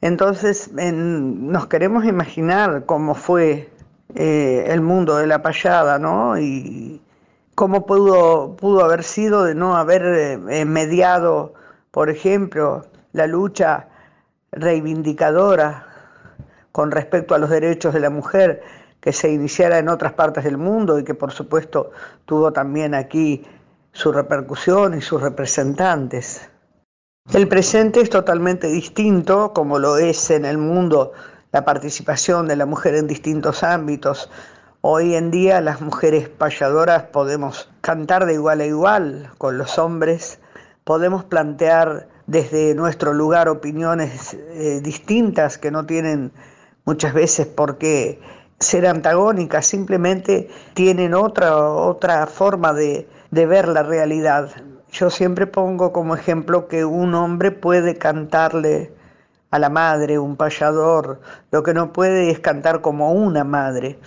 Entonces 0.00 0.70
nos 0.72 1.66
queremos 1.66 2.04
imaginar 2.04 2.84
cómo 2.86 3.14
fue 3.14 3.70
eh, 4.14 4.64
el 4.68 4.80
mundo 4.80 5.16
de 5.16 5.26
la 5.26 5.42
payada, 5.42 5.98
¿no? 5.98 6.38
Y 6.38 7.02
cómo 7.54 7.84
pudo, 7.86 8.56
pudo 8.56 8.84
haber 8.84 9.02
sido 9.02 9.44
de 9.44 9.54
no 9.54 9.76
haber 9.76 10.02
eh, 10.48 10.64
mediado, 10.64 11.54
por 11.90 12.08
ejemplo, 12.08 12.86
la 13.12 13.26
lucha 13.26 13.88
reivindicadora 14.52 15.87
con 16.72 16.90
respecto 16.90 17.34
a 17.34 17.38
los 17.38 17.50
derechos 17.50 17.94
de 17.94 18.00
la 18.00 18.10
mujer 18.10 18.62
que 19.00 19.12
se 19.12 19.30
iniciara 19.30 19.78
en 19.78 19.88
otras 19.88 20.12
partes 20.12 20.44
del 20.44 20.58
mundo 20.58 20.98
y 20.98 21.04
que 21.04 21.14
por 21.14 21.32
supuesto 21.32 21.92
tuvo 22.24 22.52
también 22.52 22.94
aquí 22.94 23.44
su 23.92 24.12
repercusión 24.12 24.96
y 24.96 25.00
sus 25.00 25.22
representantes. 25.22 26.48
El 27.32 27.46
presente 27.46 28.00
es 28.00 28.10
totalmente 28.10 28.68
distinto, 28.68 29.52
como 29.52 29.78
lo 29.78 29.98
es 29.98 30.30
en 30.30 30.44
el 30.44 30.58
mundo 30.58 31.12
la 31.52 31.64
participación 31.64 32.46
de 32.46 32.56
la 32.56 32.66
mujer 32.66 32.94
en 32.94 33.06
distintos 33.06 33.62
ámbitos. 33.62 34.30
Hoy 34.80 35.14
en 35.14 35.30
día 35.30 35.60
las 35.60 35.80
mujeres 35.80 36.28
payadoras 36.28 37.04
podemos 37.04 37.68
cantar 37.80 38.26
de 38.26 38.34
igual 38.34 38.60
a 38.60 38.66
igual 38.66 39.30
con 39.38 39.58
los 39.58 39.78
hombres, 39.78 40.38
podemos 40.84 41.24
plantear 41.24 42.08
desde 42.26 42.74
nuestro 42.74 43.12
lugar 43.12 43.48
opiniones 43.48 44.34
eh, 44.34 44.80
distintas 44.82 45.58
que 45.58 45.70
no 45.70 45.84
tienen 45.86 46.32
muchas 46.88 47.12
veces 47.12 47.46
porque 47.46 48.18
ser 48.60 48.86
antagónicas, 48.86 49.66
simplemente 49.66 50.48
tienen 50.72 51.12
otra, 51.12 51.54
otra 51.54 52.26
forma 52.26 52.72
de, 52.72 53.06
de 53.30 53.44
ver 53.44 53.68
la 53.68 53.82
realidad. 53.82 54.48
Yo 54.90 55.10
siempre 55.10 55.46
pongo 55.46 55.92
como 55.92 56.14
ejemplo 56.14 56.66
que 56.66 56.86
un 56.86 57.12
hombre 57.12 57.50
puede 57.50 57.98
cantarle 57.98 58.90
a 59.50 59.58
la 59.58 59.68
madre, 59.68 60.18
un 60.18 60.36
payador, 60.36 61.20
lo 61.50 61.62
que 61.62 61.74
no 61.74 61.92
puede 61.92 62.30
es 62.30 62.40
cantar 62.40 62.80
como 62.80 63.12
una 63.12 63.44
madre. 63.44 63.98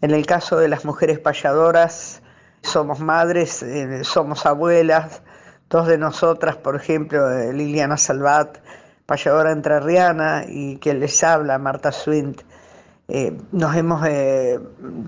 En 0.00 0.10
el 0.10 0.26
caso 0.26 0.56
de 0.56 0.66
las 0.66 0.84
mujeres 0.84 1.20
payadoras, 1.20 2.22
somos 2.62 2.98
madres, 2.98 3.62
eh, 3.62 4.02
somos 4.02 4.46
abuelas, 4.46 5.22
dos 5.70 5.86
de 5.86 5.96
nosotras, 5.96 6.56
por 6.56 6.74
ejemplo, 6.74 7.30
eh, 7.30 7.52
Liliana 7.52 7.96
Salvat, 7.96 8.58
payadora 9.06 9.52
entrerriana 9.52 10.44
y 10.48 10.76
quien 10.78 11.00
les 11.00 11.22
habla, 11.22 11.58
Marta 11.58 11.92
Swint. 11.92 12.42
Eh, 13.08 13.38
nos 13.52 13.74
hemos 13.76 14.04
eh, 14.06 14.58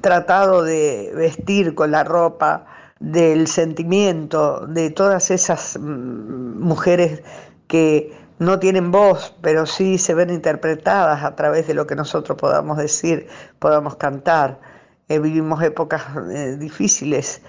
tratado 0.00 0.62
de 0.62 1.12
vestir 1.16 1.74
con 1.74 1.90
la 1.90 2.04
ropa 2.04 2.64
del 3.00 3.48
sentimiento 3.48 4.66
de 4.66 4.90
todas 4.90 5.32
esas 5.32 5.76
mm, 5.78 6.60
mujeres 6.60 7.22
que 7.66 8.16
no 8.38 8.60
tienen 8.60 8.92
voz, 8.92 9.34
pero 9.40 9.66
sí 9.66 9.98
se 9.98 10.14
ven 10.14 10.30
interpretadas 10.30 11.24
a 11.24 11.34
través 11.34 11.66
de 11.66 11.74
lo 11.74 11.88
que 11.88 11.96
nosotros 11.96 12.38
podamos 12.38 12.78
decir, 12.78 13.26
podamos 13.58 13.96
cantar. 13.96 14.60
Eh, 15.08 15.18
vivimos 15.18 15.60
épocas 15.62 16.02
difíciles 16.58 17.42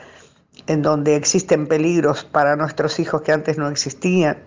en 0.66 0.82
donde 0.82 1.16
existen 1.16 1.68
peligros 1.68 2.24
para 2.24 2.56
nuestros 2.56 3.00
hijos 3.00 3.22
que 3.22 3.32
antes 3.32 3.58
no 3.58 3.70
existían, 3.70 4.38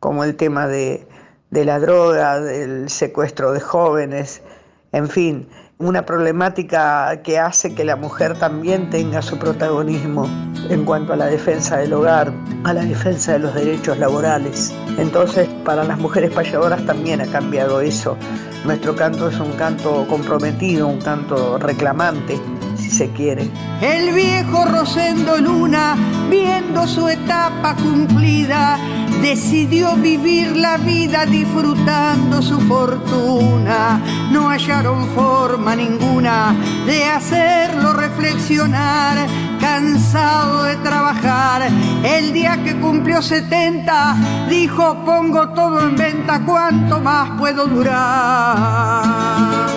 como 0.00 0.24
el 0.24 0.34
tema 0.34 0.66
de, 0.66 1.06
de 1.54 1.64
la 1.64 1.78
droga, 1.78 2.40
del 2.40 2.90
secuestro 2.90 3.52
de 3.52 3.60
jóvenes, 3.60 4.42
en 4.90 5.08
fin, 5.08 5.48
una 5.78 6.04
problemática 6.04 7.22
que 7.22 7.38
hace 7.38 7.76
que 7.76 7.84
la 7.84 7.94
mujer 7.94 8.36
también 8.36 8.90
tenga 8.90 9.22
su 9.22 9.38
protagonismo 9.38 10.28
en 10.68 10.84
cuanto 10.84 11.12
a 11.12 11.16
la 11.16 11.26
defensa 11.26 11.76
del 11.76 11.92
hogar, 11.92 12.32
a 12.64 12.72
la 12.72 12.82
defensa 12.82 13.34
de 13.34 13.38
los 13.38 13.54
derechos 13.54 13.98
laborales. 13.98 14.74
Entonces, 14.98 15.48
para 15.64 15.84
las 15.84 15.96
mujeres 15.98 16.32
payadoras 16.32 16.84
también 16.86 17.20
ha 17.20 17.26
cambiado 17.26 17.80
eso. 17.80 18.16
Nuestro 18.64 18.96
canto 18.96 19.28
es 19.28 19.38
un 19.38 19.52
canto 19.52 20.06
comprometido, 20.08 20.88
un 20.88 21.00
canto 21.00 21.58
reclamante, 21.58 22.36
si 22.76 22.90
se 22.90 23.10
quiere. 23.10 23.48
El 23.80 24.12
viejo 24.12 24.64
Rosendo 24.64 25.36
Luna, 25.36 25.94
viendo 26.28 26.84
su 26.88 27.08
etapa 27.08 27.76
cumplida, 27.76 28.76
decidió 29.24 29.96
vivir 29.96 30.54
la 30.54 30.76
vida 30.76 31.24
disfrutando 31.24 32.42
su 32.42 32.60
fortuna. 32.60 33.98
No 34.30 34.50
hallaron 34.50 35.08
forma 35.14 35.74
ninguna 35.74 36.54
de 36.84 37.06
hacerlo 37.06 37.94
reflexionar. 37.94 39.26
Cansado 39.58 40.64
de 40.64 40.76
trabajar, 40.76 41.62
el 42.04 42.34
día 42.34 42.62
que 42.62 42.78
cumplió 42.78 43.22
70, 43.22 44.46
dijo 44.50 45.02
pongo 45.06 45.48
todo 45.54 45.88
en 45.88 45.96
venta, 45.96 46.42
¿cuánto 46.44 47.00
más 47.00 47.30
puedo 47.38 47.66
durar? 47.66 49.73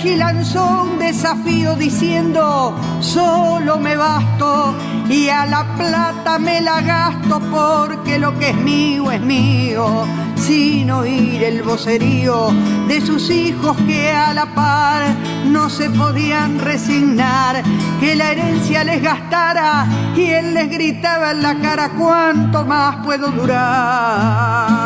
Allí 0.00 0.16
lanzó 0.16 0.84
un 0.84 0.98
desafío 0.98 1.74
diciendo, 1.74 2.74
solo 3.00 3.78
me 3.78 3.96
basto 3.96 4.74
y 5.08 5.28
a 5.28 5.44
la 5.44 5.64
plata 5.76 6.38
me 6.38 6.60
la 6.60 6.80
gasto 6.80 7.40
porque 7.50 8.18
lo 8.18 8.38
que 8.38 8.50
es 8.50 8.56
mío 8.56 9.10
es 9.10 9.20
mío, 9.20 10.06
sin 10.36 10.90
oír 10.90 11.42
el 11.44 11.62
vocerío 11.62 12.48
de 12.88 13.00
sus 13.00 13.30
hijos 13.30 13.76
que 13.86 14.10
a 14.10 14.32
la 14.32 14.46
par 14.54 15.02
no 15.46 15.68
se 15.68 15.90
podían 15.90 16.58
resignar 16.58 17.62
que 18.00 18.16
la 18.16 18.32
herencia 18.32 18.84
les 18.84 19.02
gastara 19.02 19.86
y 20.16 20.30
él 20.30 20.54
les 20.54 20.70
gritaba 20.70 21.32
en 21.32 21.42
la 21.42 21.58
cara 21.58 21.90
cuánto 21.90 22.64
más 22.64 23.04
puedo 23.04 23.30
durar. 23.30 24.79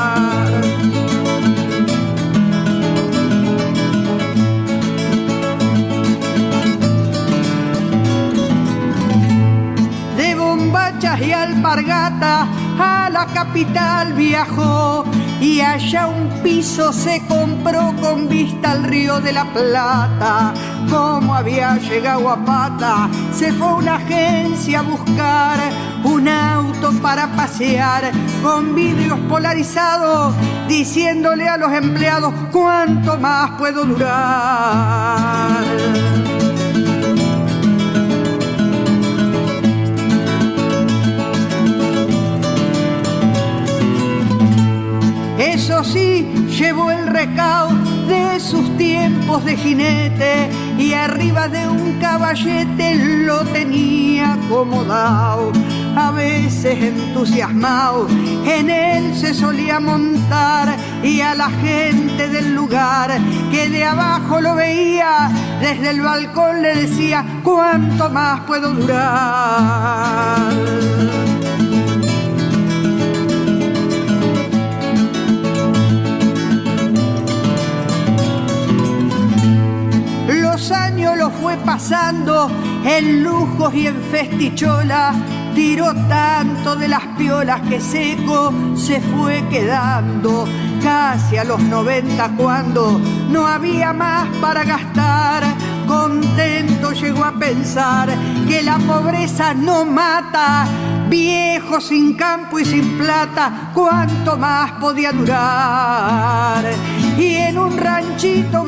Y 11.20 11.30
alpargata 11.30 12.48
a 12.78 13.08
la 13.08 13.26
capital 13.26 14.14
viajó 14.14 15.04
y 15.40 15.60
allá 15.60 16.08
un 16.08 16.28
piso 16.42 16.92
se 16.92 17.24
compró 17.28 17.94
con 18.00 18.28
vista 18.28 18.72
al 18.72 18.82
río 18.82 19.20
de 19.20 19.32
la 19.32 19.44
Plata. 19.52 20.52
Como 20.90 21.32
había 21.34 21.76
llegado 21.76 22.28
a 22.28 22.44
pata, 22.44 23.08
se 23.32 23.52
fue 23.52 23.68
a 23.68 23.74
una 23.74 23.94
agencia 23.96 24.80
a 24.80 24.82
buscar 24.82 25.58
un 26.02 26.26
auto 26.28 26.90
para 27.00 27.28
pasear 27.36 28.10
con 28.42 28.74
vidrios 28.74 29.20
polarizados, 29.28 30.34
diciéndole 30.66 31.48
a 31.48 31.56
los 31.56 31.72
empleados 31.72 32.34
cuánto 32.50 33.16
más 33.16 33.52
puedo 33.52 33.84
durar. 33.84 35.64
Llevó 45.94 46.90
el 46.90 47.06
recao 47.06 47.68
de 48.08 48.40
sus 48.40 48.76
tiempos 48.76 49.44
de 49.44 49.56
jinete 49.56 50.50
y 50.78 50.92
arriba 50.92 51.46
de 51.48 51.68
un 51.68 51.98
caballete 52.00 52.96
lo 52.96 53.40
tenía 53.44 54.34
acomodado. 54.34 55.52
A 55.96 56.10
veces 56.10 56.82
entusiasmado, 56.82 58.08
en 58.08 58.68
él 58.68 59.14
se 59.14 59.32
solía 59.34 59.78
montar 59.78 60.76
y 61.04 61.20
a 61.20 61.34
la 61.36 61.50
gente 61.50 62.28
del 62.28 62.54
lugar 62.54 63.16
que 63.52 63.68
de 63.68 63.84
abajo 63.84 64.40
lo 64.40 64.56
veía, 64.56 65.30
desde 65.60 65.90
el 65.90 66.00
balcón 66.00 66.62
le 66.62 66.74
decía, 66.74 67.24
¿cuánto 67.44 68.10
más 68.10 68.40
puedo 68.40 68.72
durar? 68.72 70.52
Fue 81.40 81.56
pasando 81.64 82.48
en 82.84 83.24
lujos 83.24 83.74
y 83.74 83.88
en 83.88 84.00
festichola, 84.02 85.12
tiró 85.54 85.92
tanto 86.08 86.76
de 86.76 86.86
las 86.86 87.02
piolas 87.18 87.60
que 87.62 87.80
seco 87.80 88.52
se 88.76 89.00
fue 89.00 89.44
quedando 89.50 90.46
casi 90.82 91.38
a 91.38 91.44
los 91.44 91.60
90 91.60 92.36
cuando 92.36 93.00
no 93.30 93.46
había 93.46 93.92
más 93.92 94.28
para 94.40 94.64
gastar. 94.64 95.42
Contento 95.88 96.92
llegó 96.92 97.24
a 97.24 97.32
pensar 97.32 98.08
que 98.46 98.62
la 98.62 98.78
pobreza 98.78 99.54
no 99.54 99.84
mata, 99.84 100.66
viejo 101.08 101.80
sin 101.80 102.14
campo 102.14 102.58
y 102.58 102.64
sin 102.64 102.96
plata, 102.96 103.70
cuánto 103.74 104.36
más 104.36 104.72
podía 104.72 105.12
durar. 105.12 106.64
Y 107.18 107.34
en 107.36 107.58
un 107.58 107.76
ranchito 107.76 108.64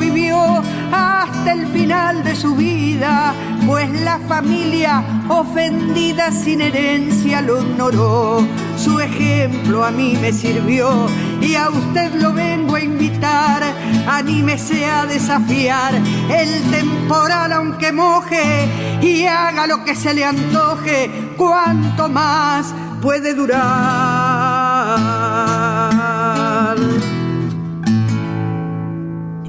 hasta 0.91 1.51
el 1.51 1.67
final 1.67 2.23
de 2.23 2.35
su 2.35 2.55
vida, 2.55 3.33
pues 3.65 3.89
la 4.01 4.19
familia 4.19 5.03
ofendida 5.29 6.31
sin 6.31 6.61
herencia 6.61 7.41
lo 7.41 7.61
ignoró. 7.61 8.45
Su 8.77 8.99
ejemplo 8.99 9.83
a 9.83 9.91
mí 9.91 10.17
me 10.21 10.31
sirvió 10.31 11.07
y 11.41 11.55
a 11.55 11.69
usted 11.69 12.13
lo 12.15 12.33
vengo 12.33 12.75
a 12.75 12.81
invitar. 12.81 13.63
Anímese 14.07 14.85
a 14.85 15.05
desafiar 15.05 15.93
el 15.95 16.71
temporal 16.71 17.51
aunque 17.53 17.91
moje 17.91 18.67
y 19.01 19.25
haga 19.25 19.67
lo 19.67 19.83
que 19.83 19.95
se 19.95 20.13
le 20.13 20.23
antoje. 20.25 21.09
Cuanto 21.37 22.07
más 22.09 22.73
puede 23.01 23.33
durar. 23.33 23.57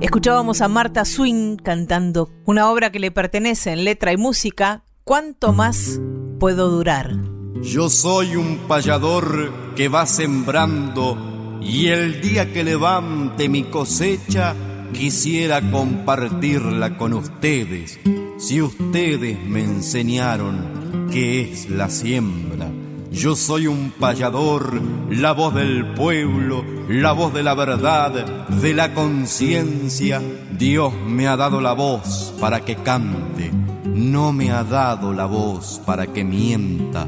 Escuchábamos 0.00 0.60
a 0.60 0.68
Marta 0.68 1.04
Swing 1.04 1.56
cantando 1.56 2.30
una 2.44 2.70
obra 2.70 2.92
que 2.92 3.00
le 3.00 3.10
pertenece 3.10 3.72
en 3.72 3.84
letra 3.84 4.12
y 4.12 4.16
música, 4.16 4.84
¿Cuánto 5.08 5.54
más 5.54 5.98
puedo 6.38 6.68
durar? 6.68 7.16
Yo 7.62 7.88
soy 7.88 8.36
un 8.36 8.58
payador 8.68 9.74
que 9.74 9.88
va 9.88 10.04
sembrando 10.04 11.58
y 11.62 11.86
el 11.86 12.20
día 12.20 12.52
que 12.52 12.62
levante 12.62 13.48
mi 13.48 13.62
cosecha 13.64 14.54
quisiera 14.92 15.62
compartirla 15.70 16.98
con 16.98 17.14
ustedes. 17.14 17.98
Si 18.36 18.60
ustedes 18.60 19.42
me 19.48 19.64
enseñaron 19.64 21.08
qué 21.10 21.40
es 21.40 21.70
la 21.70 21.88
siembra, 21.88 22.70
yo 23.10 23.34
soy 23.36 23.66
un 23.66 23.90
payador, 23.90 24.80
la 25.10 25.32
voz 25.32 25.54
del 25.54 25.86
pueblo, 25.94 26.64
la 26.88 27.12
voz 27.12 27.32
de 27.32 27.42
la 27.42 27.54
verdad, 27.54 28.46
de 28.48 28.74
la 28.74 28.94
conciencia. 28.94 30.20
Dios 30.56 30.92
me 31.06 31.26
ha 31.26 31.36
dado 31.36 31.60
la 31.60 31.72
voz 31.72 32.34
para 32.40 32.60
que 32.60 32.76
cante, 32.76 33.50
no 33.84 34.32
me 34.32 34.50
ha 34.50 34.62
dado 34.62 35.12
la 35.12 35.26
voz 35.26 35.80
para 35.86 36.06
que 36.06 36.24
mienta. 36.24 37.06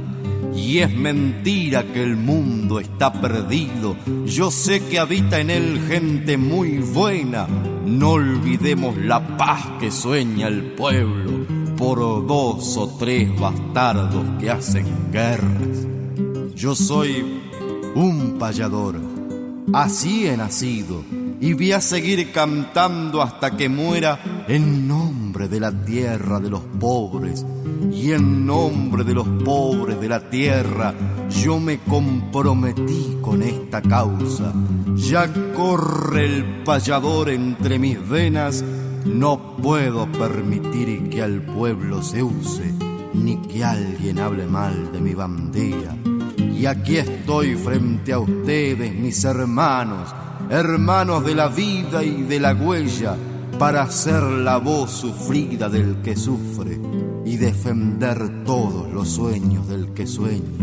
Y 0.57 0.79
es 0.79 0.93
mentira 0.93 1.85
que 1.85 2.03
el 2.03 2.17
mundo 2.17 2.81
está 2.81 3.13
perdido. 3.13 3.97
Yo 4.27 4.51
sé 4.51 4.85
que 4.85 4.99
habita 4.99 5.39
en 5.39 5.51
él 5.51 5.81
gente 5.87 6.37
muy 6.37 6.79
buena. 6.79 7.47
No 7.87 8.11
olvidemos 8.11 8.97
la 8.97 9.37
paz 9.37 9.67
que 9.79 9.91
sueña 9.91 10.49
el 10.49 10.73
pueblo 10.73 11.47
por 11.81 11.99
dos 12.27 12.77
o 12.77 12.89
tres 12.99 13.39
bastardos 13.41 14.25
que 14.39 14.51
hacen 14.51 15.11
guerras. 15.11 15.90
Yo 16.61 16.75
soy 16.75 17.41
un 17.95 18.37
payador, 18.39 18.97
así 19.73 20.27
he 20.27 20.37
nacido 20.37 21.03
y 21.41 21.55
voy 21.55 21.73
a 21.73 21.81
seguir 21.81 22.33
cantando 22.33 23.23
hasta 23.23 23.57
que 23.57 23.71
muera 23.71 24.45
en 24.47 24.87
nombre 24.87 25.49
de 25.49 25.59
la 25.59 25.73
tierra 25.73 26.39
de 26.39 26.51
los 26.51 26.61
pobres 26.79 27.47
y 27.91 28.13
en 28.13 28.45
nombre 28.45 29.05
de 29.05 29.15
los 29.15 29.27
pobres 29.43 29.99
de 30.03 30.09
la 30.11 30.29
tierra 30.29 30.93
yo 31.31 31.59
me 31.59 31.79
comprometí 31.79 33.17
con 33.23 33.43
esta 33.43 33.81
causa. 33.81 34.53
Ya 34.97 35.33
corre 35.55 36.27
el 36.27 36.63
payador 36.63 37.31
entre 37.31 37.79
mis 37.79 38.07
venas, 38.07 38.63
no 39.07 39.57
puedo 39.57 40.13
permitir 40.13 41.09
que 41.09 41.23
al 41.23 41.41
pueblo 41.41 42.03
se 42.03 42.23
use 42.23 42.75
ni 43.15 43.39
que 43.39 43.65
alguien 43.65 44.19
hable 44.19 44.45
mal 44.47 44.93
de 44.93 45.01
mi 45.01 45.15
bandera. 45.15 45.97
Y 46.61 46.67
aquí 46.67 46.99
estoy 46.99 47.55
frente 47.55 48.13
a 48.13 48.19
ustedes, 48.19 48.95
mis 48.95 49.25
hermanos, 49.25 50.15
hermanos 50.51 51.25
de 51.25 51.35
la 51.35 51.49
vida 51.49 52.05
y 52.05 52.21
de 52.25 52.39
la 52.39 52.53
huella, 52.53 53.17
para 53.59 53.91
ser 53.91 54.23
la 54.23 54.59
voz 54.59 54.91
sufrida 54.91 55.71
del 55.71 56.03
que 56.03 56.15
sufre 56.15 56.79
y 57.25 57.39
defender 57.39 58.45
todos 58.45 58.93
los 58.93 59.09
sueños 59.09 59.69
del 59.69 59.95
que 59.95 60.07
sueña. 60.07 60.59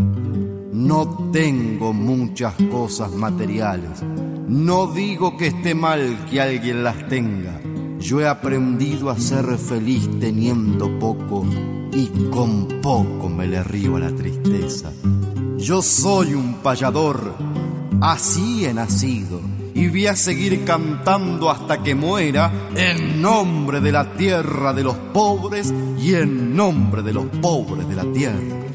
No 0.71 1.31
tengo 1.33 1.93
muchas 1.93 2.53
cosas 2.69 3.11
materiales, 3.13 4.03
no 4.47 4.93
digo 4.93 5.35
que 5.35 5.47
esté 5.47 5.73
mal 5.73 6.25
que 6.29 6.39
alguien 6.39 6.83
las 6.83 7.07
tenga. 7.07 7.59
Yo 7.99 8.21
he 8.21 8.27
aprendido 8.27 9.09
a 9.09 9.17
ser 9.17 9.57
feliz 9.57 10.07
teniendo 10.19 10.99
poco 10.99 11.43
y 11.91 12.05
con 12.29 12.67
poco 12.83 13.29
me 13.29 13.47
le 13.47 13.63
río 13.63 13.95
a 13.95 14.01
la 14.01 14.11
tristeza. 14.11 14.91
Yo 15.57 15.81
soy 15.81 16.33
un 16.33 16.55
payador, 16.55 17.33
así 17.99 18.65
he 18.65 18.73
nacido 18.73 19.41
y 19.73 19.87
voy 19.89 20.07
a 20.07 20.15
seguir 20.15 20.63
cantando 20.63 21.49
hasta 21.49 21.83
que 21.83 21.95
muera 21.95 22.51
en 22.75 23.21
nombre 23.21 23.81
de 23.81 23.91
la 23.91 24.13
tierra 24.13 24.73
de 24.73 24.83
los 24.83 24.95
pobres 24.95 25.73
y 25.99 26.13
en 26.13 26.55
nombre 26.55 27.01
de 27.01 27.13
los 27.13 27.25
pobres 27.41 27.87
de 27.89 27.95
la 27.95 28.05
tierra. 28.11 28.66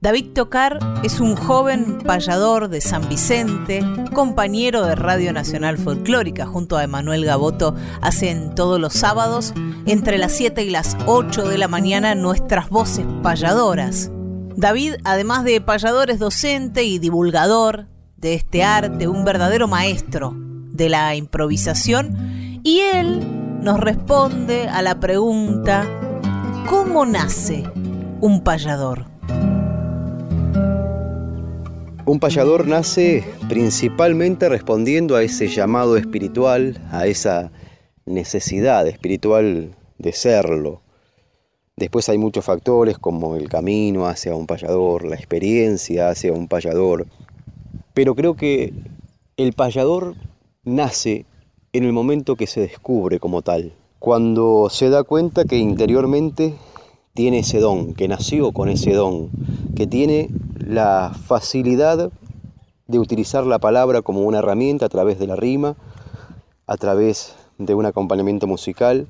David 0.00 0.26
Tocar 0.32 0.78
es 1.02 1.18
un 1.18 1.34
joven 1.34 1.98
payador 1.98 2.68
de 2.68 2.80
San 2.80 3.08
Vicente, 3.08 3.84
compañero 4.14 4.86
de 4.86 4.94
Radio 4.94 5.32
Nacional 5.32 5.76
Folclórica. 5.76 6.46
Junto 6.46 6.76
a 6.76 6.84
Emanuel 6.84 7.24
Gaboto 7.24 7.74
hacen 8.00 8.54
todos 8.54 8.78
los 8.78 8.92
sábados, 8.92 9.54
entre 9.86 10.18
las 10.18 10.30
7 10.30 10.62
y 10.62 10.70
las 10.70 10.96
8 11.06 11.48
de 11.48 11.58
la 11.58 11.66
mañana, 11.66 12.14
nuestras 12.14 12.68
voces 12.70 13.06
payadoras. 13.24 14.12
David, 14.54 14.94
además 15.02 15.42
de 15.42 15.60
payador, 15.60 16.10
es 16.10 16.20
docente 16.20 16.84
y 16.84 17.00
divulgador 17.00 17.88
de 18.18 18.34
este 18.34 18.62
arte, 18.62 19.08
un 19.08 19.24
verdadero 19.24 19.66
maestro 19.66 20.32
de 20.36 20.90
la 20.90 21.16
improvisación, 21.16 22.60
y 22.62 22.78
él 22.78 23.60
nos 23.60 23.80
responde 23.80 24.68
a 24.68 24.80
la 24.80 25.00
pregunta, 25.00 25.88
¿cómo 26.70 27.04
nace 27.04 27.64
un 28.20 28.44
payador? 28.44 29.17
Un 32.08 32.20
payador 32.20 32.66
nace 32.66 33.22
principalmente 33.50 34.48
respondiendo 34.48 35.14
a 35.14 35.22
ese 35.22 35.46
llamado 35.46 35.98
espiritual, 35.98 36.80
a 36.90 37.06
esa 37.06 37.52
necesidad 38.06 38.88
espiritual 38.88 39.76
de 39.98 40.12
serlo. 40.14 40.80
Después 41.76 42.08
hay 42.08 42.16
muchos 42.16 42.46
factores 42.46 42.96
como 42.96 43.36
el 43.36 43.50
camino 43.50 44.06
hacia 44.06 44.34
un 44.34 44.46
payador, 44.46 45.04
la 45.04 45.16
experiencia 45.16 46.08
hacia 46.08 46.32
un 46.32 46.48
payador, 46.48 47.06
pero 47.92 48.14
creo 48.14 48.36
que 48.36 48.72
el 49.36 49.52
payador 49.52 50.14
nace 50.64 51.26
en 51.74 51.84
el 51.84 51.92
momento 51.92 52.36
que 52.36 52.46
se 52.46 52.62
descubre 52.62 53.20
como 53.20 53.42
tal, 53.42 53.74
cuando 53.98 54.68
se 54.70 54.88
da 54.88 55.02
cuenta 55.02 55.44
que 55.44 55.58
interiormente 55.58 56.54
tiene 57.12 57.40
ese 57.40 57.60
don, 57.60 57.92
que 57.92 58.08
nació 58.08 58.52
con 58.52 58.70
ese 58.70 58.94
don, 58.94 59.28
que 59.76 59.86
tiene 59.86 60.30
la 60.68 61.14
facilidad 61.14 62.12
de 62.88 62.98
utilizar 62.98 63.46
la 63.46 63.58
palabra 63.58 64.02
como 64.02 64.20
una 64.20 64.40
herramienta 64.40 64.84
a 64.84 64.88
través 64.90 65.18
de 65.18 65.26
la 65.26 65.34
rima, 65.34 65.76
a 66.66 66.76
través 66.76 67.36
de 67.56 67.74
un 67.74 67.86
acompañamiento 67.86 68.46
musical, 68.46 69.06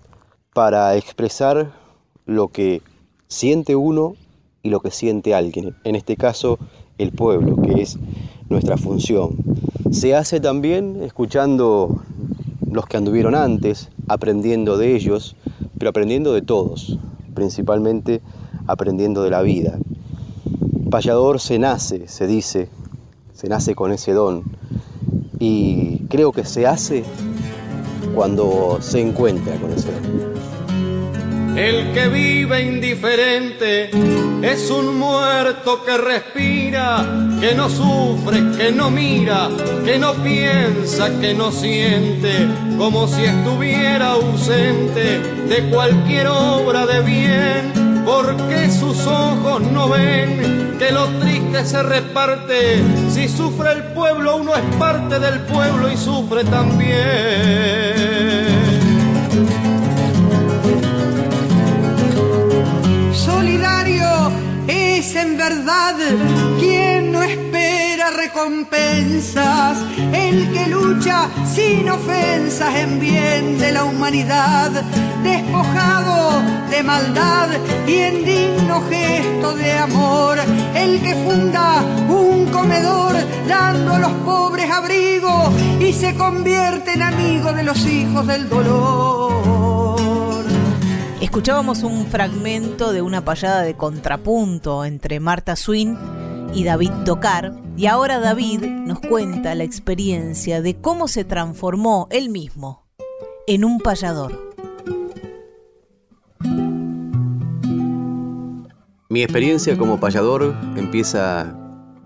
para 0.54 0.94
expresar 0.94 1.72
lo 2.26 2.46
que 2.46 2.80
siente 3.26 3.74
uno 3.74 4.14
y 4.62 4.70
lo 4.70 4.78
que 4.78 4.92
siente 4.92 5.34
alguien, 5.34 5.74
en 5.82 5.96
este 5.96 6.16
caso 6.16 6.60
el 6.96 7.10
pueblo, 7.10 7.56
que 7.56 7.82
es 7.82 7.98
nuestra 8.48 8.76
función. 8.76 9.36
Se 9.90 10.14
hace 10.14 10.38
también 10.38 11.02
escuchando 11.02 12.02
los 12.70 12.86
que 12.86 12.98
anduvieron 12.98 13.34
antes, 13.34 13.90
aprendiendo 14.06 14.78
de 14.78 14.94
ellos, 14.94 15.34
pero 15.76 15.90
aprendiendo 15.90 16.32
de 16.34 16.42
todos, 16.42 17.00
principalmente 17.34 18.20
aprendiendo 18.68 19.24
de 19.24 19.30
la 19.30 19.42
vida. 19.42 19.76
Payador 20.90 21.38
se 21.38 21.58
nace, 21.58 22.08
se 22.08 22.26
dice, 22.26 22.68
se 23.34 23.48
nace 23.48 23.74
con 23.74 23.92
ese 23.92 24.12
don 24.12 24.42
y 25.38 25.98
creo 26.08 26.32
que 26.32 26.44
se 26.44 26.66
hace 26.66 27.04
cuando 28.14 28.78
se 28.80 29.00
encuentra 29.00 29.54
con 29.56 29.72
ese 29.72 29.92
don. 29.92 30.38
El 31.58 31.92
que 31.92 32.08
vive 32.08 32.62
indiferente 32.62 33.90
es 34.42 34.70
un 34.70 34.96
muerto 34.96 35.84
que 35.84 35.98
respira, 35.98 37.04
que 37.40 37.54
no 37.54 37.68
sufre, 37.68 38.38
que 38.56 38.70
no 38.70 38.90
mira, 38.90 39.50
que 39.84 39.98
no 39.98 40.14
piensa, 40.14 41.10
que 41.20 41.34
no 41.34 41.50
siente, 41.50 42.46
como 42.78 43.08
si 43.08 43.24
estuviera 43.24 44.12
ausente 44.12 45.18
de 45.48 45.70
cualquier 45.70 46.28
obra 46.28 46.86
de 46.86 47.00
bien, 47.02 47.87
porque 48.08 48.70
sus 48.70 49.06
ojos 49.06 49.60
no 49.60 49.90
ven 49.90 50.76
que 50.78 50.90
lo 50.90 51.08
triste 51.20 51.62
se 51.66 51.82
reparte. 51.82 52.82
Si 53.10 53.28
sufre 53.28 53.72
el 53.72 53.82
pueblo, 53.92 54.36
uno 54.36 54.54
es 54.54 54.64
parte 54.76 55.18
del 55.18 55.40
pueblo 55.40 55.92
y 55.92 55.96
sufre 55.96 56.42
también. 56.44 56.96
solidario 63.12 64.32
es 64.66 65.14
en 65.14 65.36
verdad 65.36 65.94
quien 66.58 67.12
no 67.12 67.22
espera 67.22 67.77
recompensas, 68.10 69.78
el 70.12 70.52
que 70.52 70.66
lucha 70.68 71.28
sin 71.46 71.88
ofensas 71.88 72.74
en 72.76 73.00
bien 73.00 73.58
de 73.58 73.72
la 73.72 73.84
humanidad, 73.84 74.70
despojado 75.22 76.42
de 76.70 76.82
maldad 76.82 77.48
y 77.86 77.94
en 77.94 78.24
digno 78.24 78.82
gesto 78.88 79.54
de 79.54 79.72
amor, 79.72 80.38
el 80.74 81.00
que 81.00 81.14
funda 81.14 81.82
un 82.08 82.46
comedor 82.46 83.16
dando 83.48 83.94
a 83.94 83.98
los 83.98 84.12
pobres 84.24 84.70
abrigo 84.70 85.52
y 85.80 85.92
se 85.92 86.14
convierte 86.14 86.94
en 86.94 87.02
amigo 87.02 87.52
de 87.52 87.62
los 87.62 87.84
hijos 87.86 88.26
del 88.26 88.48
dolor. 88.48 89.78
Escuchábamos 91.20 91.82
un 91.82 92.06
fragmento 92.06 92.92
de 92.92 93.02
una 93.02 93.24
payada 93.24 93.62
de 93.62 93.74
contrapunto 93.74 94.84
entre 94.84 95.20
Marta 95.20 95.56
Swin 95.56 95.96
y 96.54 96.64
David 96.64 96.90
Tocar, 97.04 97.54
y 97.76 97.86
ahora 97.86 98.18
David 98.18 98.64
nos 98.64 99.00
cuenta 99.00 99.54
la 99.54 99.64
experiencia 99.64 100.60
de 100.62 100.80
cómo 100.80 101.08
se 101.08 101.24
transformó 101.24 102.08
él 102.10 102.30
mismo 102.30 102.86
en 103.46 103.64
un 103.64 103.78
payador. 103.78 104.48
Mi 109.10 109.22
experiencia 109.22 109.78
como 109.78 109.98
payador 109.98 110.54
empieza 110.76 111.56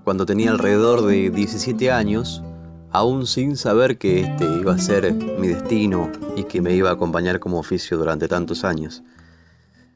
cuando 0.04 0.24
tenía 0.24 0.50
alrededor 0.50 1.04
de 1.04 1.30
17 1.30 1.90
años, 1.90 2.42
aún 2.90 3.26
sin 3.26 3.56
saber 3.56 3.98
que 3.98 4.20
este 4.20 4.44
iba 4.44 4.74
a 4.74 4.78
ser 4.78 5.12
mi 5.12 5.48
destino 5.48 6.10
y 6.36 6.44
que 6.44 6.60
me 6.60 6.74
iba 6.74 6.90
a 6.90 6.94
acompañar 6.94 7.40
como 7.40 7.58
oficio 7.58 7.98
durante 7.98 8.28
tantos 8.28 8.64
años. 8.64 9.02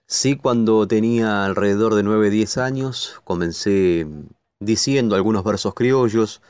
Sí, 0.08 0.36
cuando 0.36 0.86
tenía 0.86 1.44
alrededor 1.44 1.94
de 1.94 2.04
9-10 2.04 2.60
años, 2.60 3.20
comencé 3.24 4.06
diciendo 4.60 5.14
algunos 5.14 5.44
versos 5.44 5.74
criollos, 5.74 6.42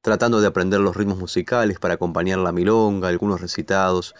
tratando 0.00 0.40
de 0.40 0.46
aprender 0.46 0.80
los 0.80 0.96
ritmos 0.96 1.18
musicales 1.18 1.78
para 1.78 1.94
acompañar 1.94 2.38
la 2.38 2.52
milonga, 2.52 3.08
algunos 3.08 3.40
recitados, 3.40 4.14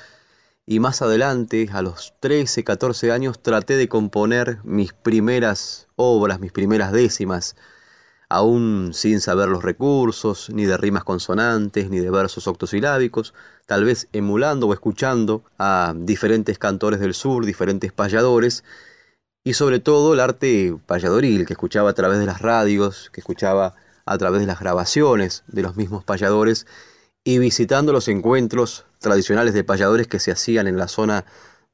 y 0.66 0.78
más 0.78 1.02
adelante, 1.02 1.68
a 1.72 1.82
los 1.82 2.14
13, 2.20 2.62
14 2.62 3.10
años, 3.10 3.42
traté 3.42 3.76
de 3.76 3.88
componer 3.88 4.60
mis 4.62 4.92
primeras 4.92 5.88
obras, 5.96 6.38
mis 6.38 6.52
primeras 6.52 6.92
décimas, 6.92 7.56
aún 8.28 8.92
sin 8.94 9.20
saber 9.20 9.48
los 9.48 9.64
recursos, 9.64 10.48
ni 10.50 10.66
de 10.66 10.76
rimas 10.76 11.02
consonantes, 11.02 11.90
ni 11.90 11.98
de 11.98 12.10
versos 12.10 12.46
octosilábicos, 12.46 13.34
tal 13.66 13.84
vez 13.84 14.06
emulando 14.12 14.68
o 14.68 14.72
escuchando 14.72 15.42
a 15.58 15.92
diferentes 15.96 16.58
cantores 16.58 17.00
del 17.00 17.14
sur, 17.14 17.44
diferentes 17.44 17.92
payadores, 17.92 18.62
y 19.44 19.54
sobre 19.54 19.80
todo 19.80 20.14
el 20.14 20.20
arte 20.20 20.76
payadoril 20.86 21.46
que 21.46 21.54
escuchaba 21.54 21.90
a 21.90 21.94
través 21.94 22.18
de 22.18 22.26
las 22.26 22.40
radios, 22.40 23.10
que 23.12 23.20
escuchaba 23.20 23.74
a 24.04 24.18
través 24.18 24.40
de 24.40 24.46
las 24.46 24.60
grabaciones 24.60 25.44
de 25.46 25.62
los 25.62 25.76
mismos 25.76 26.04
payadores 26.04 26.66
y 27.24 27.38
visitando 27.38 27.92
los 27.92 28.08
encuentros 28.08 28.86
tradicionales 28.98 29.54
de 29.54 29.64
payadores 29.64 30.08
que 30.08 30.18
se 30.18 30.32
hacían 30.32 30.66
en 30.66 30.76
la 30.76 30.88
zona 30.88 31.24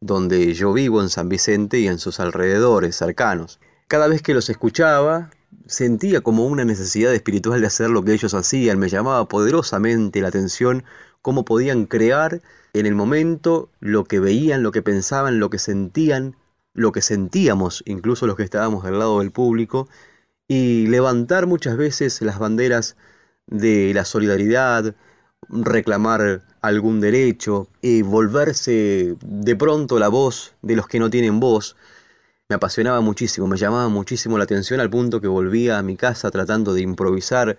donde 0.00 0.52
yo 0.55 0.72
vivo, 0.72 1.00
en 1.00 1.09
San 1.09 1.29
Vicente 1.29 1.79
y 1.79 1.88
en 1.88 1.98
sus 1.98 2.20
alrededores 2.20 2.96
cercanos. 2.96 3.59
Cada 3.88 4.09
vez 4.09 4.22
que 4.22 4.35
los 4.35 4.50
escuchaba, 4.50 5.31
sentía 5.66 6.20
como 6.20 6.46
una 6.46 6.64
necesidad 6.64 7.14
espiritual 7.14 7.61
de 7.61 7.68
hacer 7.68 7.90
lo 7.90 8.05
que 8.05 8.12
ellos 8.12 8.35
hacían, 8.35 8.79
me 8.79 8.88
llamaba 8.88 9.26
poderosamente 9.29 10.20
la 10.20 10.29
atención 10.29 10.85
cómo 11.22 11.44
podían 11.44 11.87
crear 11.87 12.42
en 12.72 12.87
el 12.87 12.94
momento 12.94 13.70
lo 13.81 14.05
que 14.05 14.20
veían, 14.20 14.62
lo 14.62 14.70
que 14.70 14.83
pensaban, 14.83 15.40
lo 15.40 15.50
que 15.50 15.59
sentían, 15.59 16.37
lo 16.76 16.92
que 16.92 17.02
sentíamos, 17.02 17.82
incluso 17.86 18.26
los 18.26 18.36
que 18.36 18.42
estábamos 18.42 18.84
al 18.84 18.98
lado 18.98 19.20
del 19.20 19.32
público, 19.32 19.88
y 20.46 20.86
levantar 20.86 21.46
muchas 21.46 21.76
veces 21.76 22.20
las 22.22 22.38
banderas 22.38 22.96
de 23.46 23.92
la 23.94 24.04
solidaridad, 24.04 24.94
reclamar 25.48 26.42
algún 26.60 27.00
derecho 27.00 27.68
y 27.80 28.02
volverse 28.02 29.16
de 29.24 29.56
pronto 29.56 29.98
la 29.98 30.08
voz 30.08 30.54
de 30.62 30.76
los 30.76 30.86
que 30.86 30.98
no 30.98 31.08
tienen 31.10 31.40
voz. 31.40 31.76
Me 32.48 32.56
apasionaba 32.56 33.00
muchísimo, 33.00 33.46
me 33.46 33.56
llamaba 33.56 33.88
muchísimo 33.88 34.38
la 34.38 34.44
atención 34.44 34.78
al 34.78 34.90
punto 34.90 35.20
que 35.20 35.28
volvía 35.28 35.78
a 35.78 35.82
mi 35.82 35.96
casa 35.96 36.30
tratando 36.30 36.74
de 36.74 36.82
improvisar 36.82 37.58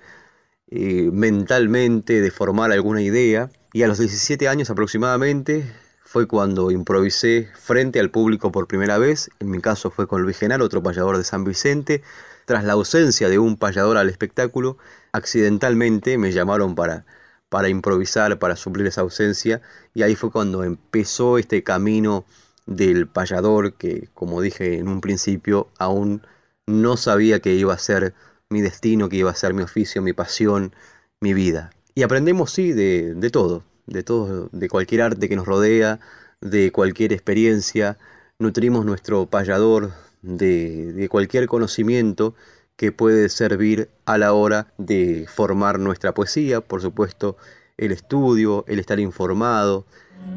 eh, 0.69 1.09
mentalmente, 1.11 2.21
de 2.21 2.31
formar 2.31 2.71
alguna 2.71 3.01
idea. 3.01 3.49
Y 3.73 3.83
a 3.83 3.87
los 3.87 3.97
17 3.97 4.47
años 4.47 4.69
aproximadamente 4.69 5.65
fue 6.07 6.25
cuando 6.25 6.71
improvisé 6.71 7.49
frente 7.59 7.99
al 7.99 8.09
público 8.09 8.49
por 8.49 8.65
primera 8.65 8.97
vez. 8.97 9.29
En 9.41 9.51
mi 9.51 9.59
caso 9.59 9.91
fue 9.91 10.07
con 10.07 10.21
Luis 10.21 10.37
Genaro, 10.37 10.63
otro 10.63 10.81
payador 10.81 11.17
de 11.17 11.25
San 11.25 11.43
Vicente. 11.43 12.01
Tras 12.45 12.63
la 12.63 12.73
ausencia 12.73 13.27
de 13.27 13.39
un 13.39 13.57
payador 13.57 13.97
al 13.97 14.09
espectáculo, 14.09 14.77
accidentalmente 15.11 16.17
me 16.17 16.31
llamaron 16.31 16.75
para, 16.75 17.05
para 17.49 17.67
improvisar, 17.67 18.39
para 18.39 18.55
suplir 18.55 18.87
esa 18.87 19.01
ausencia. 19.01 19.61
Y 19.93 20.03
ahí 20.03 20.15
fue 20.15 20.31
cuando 20.31 20.63
empezó 20.63 21.37
este 21.37 21.61
camino 21.63 22.25
del 22.65 23.07
payador 23.07 23.73
que, 23.73 24.07
como 24.13 24.41
dije 24.41 24.77
en 24.77 24.87
un 24.87 25.01
principio, 25.01 25.67
aún 25.77 26.25
no 26.65 26.95
sabía 26.95 27.41
que 27.41 27.53
iba 27.55 27.73
a 27.73 27.77
ser 27.77 28.13
mi 28.49 28.61
destino, 28.61 29.09
que 29.09 29.17
iba 29.17 29.31
a 29.31 29.35
ser 29.35 29.53
mi 29.53 29.61
oficio, 29.61 30.01
mi 30.01 30.13
pasión, 30.13 30.73
mi 31.19 31.33
vida. 31.33 31.71
Y 31.95 32.03
aprendemos, 32.03 32.51
sí, 32.51 32.71
de, 32.71 33.13
de 33.13 33.29
todo, 33.29 33.65
de 33.87 34.03
todo, 34.03 34.49
de 34.51 34.69
cualquier 34.69 35.01
arte 35.01 35.27
que 35.27 35.35
nos 35.35 35.45
rodea, 35.45 35.99
de 36.41 36.71
cualquier 36.71 37.13
experiencia. 37.13 37.97
Nutrimos 38.39 38.85
nuestro 38.85 39.25
payador 39.25 39.93
de, 40.21 40.93
de 40.93 41.09
cualquier 41.09 41.47
conocimiento 41.47 42.35
que 42.75 42.91
puede 42.91 43.29
servir 43.29 43.89
a 44.05 44.17
la 44.17 44.33
hora 44.33 44.67
de 44.77 45.25
formar 45.27 45.79
nuestra 45.79 46.13
poesía, 46.13 46.61
por 46.61 46.81
supuesto, 46.81 47.37
el 47.77 47.91
estudio, 47.91 48.63
el 48.67 48.79
estar 48.79 48.99
informado, 48.99 49.85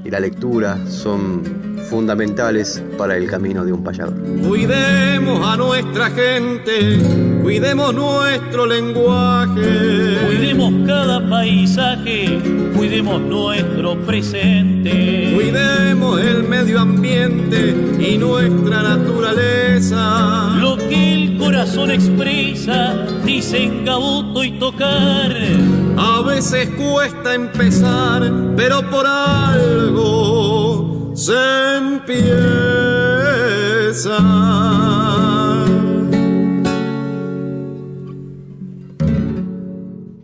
y 0.04 0.10
la 0.10 0.20
lectura 0.20 0.78
son 0.88 1.42
fundamentales 1.88 2.82
para 2.96 3.16
el 3.16 3.26
camino 3.26 3.64
de 3.64 3.72
un 3.72 3.82
payador. 3.82 4.14
Cuidemos 4.46 5.46
a 5.46 5.56
nuestra 5.56 6.10
gente, 6.10 6.98
cuidemos 7.42 7.92
nuestro 7.94 8.66
lenguaje. 8.66 10.18
Cuidemos 10.26 10.72
cada 10.86 11.28
paisaje, 11.28 12.38
cuidemos 12.76 13.20
nuestro 13.20 13.98
presente. 14.06 15.32
Cuidemos 15.34 16.20
el 16.20 16.44
medio 16.44 16.80
ambiente 16.80 17.74
y 17.98 18.16
nuestra 18.16 18.82
naturaleza. 18.82 20.54
Lo 20.60 20.76
que 20.76 21.14
el 21.14 21.38
corazón 21.38 21.90
expresa, 21.90 23.06
dicen 23.24 23.84
Gaboto 23.84 24.44
y 24.44 24.52
tocar. 24.58 25.34
A 25.96 26.22
veces 26.22 26.70
cuesta 26.70 27.34
empezar, 27.34 28.32
pero 28.56 28.88
por 28.88 29.06
algo 29.06 29.69
se 31.20 31.76
empieza. 31.76 32.16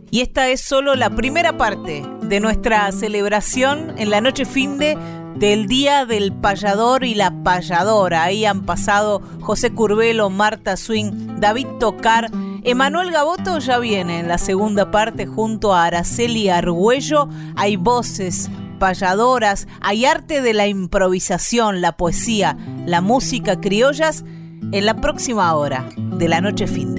Y 0.09 0.21
esta 0.21 0.49
es 0.49 0.61
solo 0.61 0.95
la 0.95 1.11
primera 1.11 1.55
parte 1.55 2.03
de 2.23 2.39
nuestra 2.39 2.91
celebración 2.91 3.93
en 3.99 4.09
la 4.09 4.21
noche 4.21 4.45
fin 4.45 4.79
de 4.79 4.97
del 5.35 5.67
Día 5.67 6.07
del 6.07 6.33
Payador 6.33 7.03
y 7.03 7.13
la 7.13 7.43
Payadora. 7.43 8.23
Ahí 8.23 8.45
han 8.45 8.65
pasado 8.65 9.21
José 9.41 9.71
Curbelo, 9.71 10.31
Marta 10.31 10.77
Swing, 10.77 11.39
David 11.39 11.67
Tocar. 11.79 12.31
Emanuel 12.67 13.11
Gaboto 13.11 13.59
ya 13.59 13.79
viene 13.79 14.19
en 14.19 14.27
la 14.27 14.37
segunda 14.37 14.91
parte 14.91 15.25
junto 15.25 15.73
a 15.73 15.85
Araceli 15.85 16.49
Argüello. 16.49 17.29
Hay 17.55 17.77
voces 17.77 18.49
payadoras, 18.77 19.69
hay 19.79 20.03
arte 20.03 20.41
de 20.41 20.53
la 20.53 20.67
improvisación, 20.67 21.79
la 21.79 21.95
poesía, 21.95 22.57
la 22.85 22.99
música 22.99 23.61
criollas 23.61 24.25
en 24.73 24.85
la 24.85 24.95
próxima 24.95 25.53
hora 25.53 25.87
de 25.95 26.27
la 26.27 26.41
noche 26.41 26.67
fin 26.67 26.93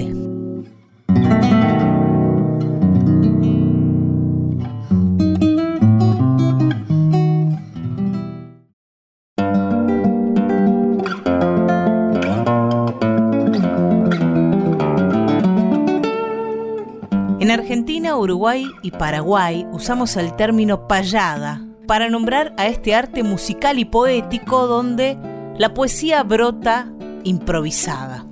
Uruguay 18.18 18.66
y 18.82 18.90
Paraguay 18.90 19.66
usamos 19.72 20.16
el 20.16 20.34
término 20.34 20.86
payada 20.88 21.64
para 21.86 22.08
nombrar 22.08 22.54
a 22.56 22.66
este 22.66 22.94
arte 22.94 23.22
musical 23.22 23.78
y 23.78 23.84
poético 23.84 24.66
donde 24.66 25.18
la 25.56 25.74
poesía 25.74 26.22
brota 26.22 26.92
improvisada. 27.24 28.26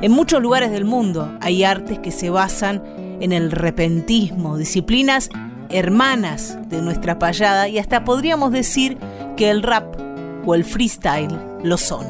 En 0.00 0.12
muchos 0.12 0.42
lugares 0.42 0.70
del 0.70 0.84
mundo 0.84 1.36
hay 1.40 1.64
artes 1.64 1.98
que 1.98 2.10
se 2.10 2.30
basan 2.30 2.82
en 3.20 3.32
el 3.32 3.50
repentismo, 3.50 4.56
disciplinas 4.56 5.30
hermanas 5.68 6.58
de 6.68 6.82
nuestra 6.82 7.18
payada 7.18 7.68
y 7.68 7.78
hasta 7.78 8.04
podríamos 8.04 8.52
decir 8.52 8.98
que 9.36 9.50
el 9.50 9.62
rap 9.62 9.96
o 10.44 10.54
el 10.54 10.64
freestyle 10.64 11.38
lo 11.62 11.76
son. 11.76 12.06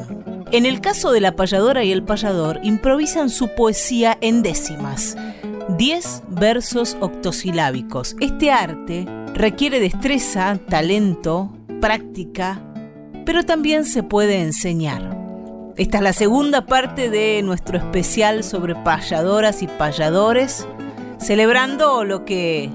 En 0.51 0.65
el 0.65 0.79
caso 0.79 1.11
de 1.11 1.19
la 1.19 1.35
payadora 1.35 1.83
y 1.83 1.91
el 1.91 2.03
payador, 2.03 2.59
improvisan 2.63 3.29
su 3.29 3.49
poesía 3.49 4.17
en 4.21 4.43
décimas, 4.43 5.17
10 5.69 6.23
versos 6.29 6.97
octosilábicos. 6.99 8.15
Este 8.19 8.51
arte 8.51 9.05
requiere 9.33 9.79
destreza, 9.79 10.59
talento, 10.69 11.51
práctica, 11.81 12.61
pero 13.25 13.43
también 13.43 13.85
se 13.85 14.03
puede 14.03 14.41
enseñar. 14.41 15.17
Esta 15.75 15.97
es 15.97 16.03
la 16.03 16.13
segunda 16.13 16.65
parte 16.65 17.09
de 17.09 17.41
nuestro 17.43 17.77
especial 17.77 18.43
sobre 18.43 18.75
payadoras 18.75 19.61
y 19.61 19.67
payadores, 19.67 20.67
celebrando 21.19 22.03
lo 22.03 22.25
que 22.25 22.71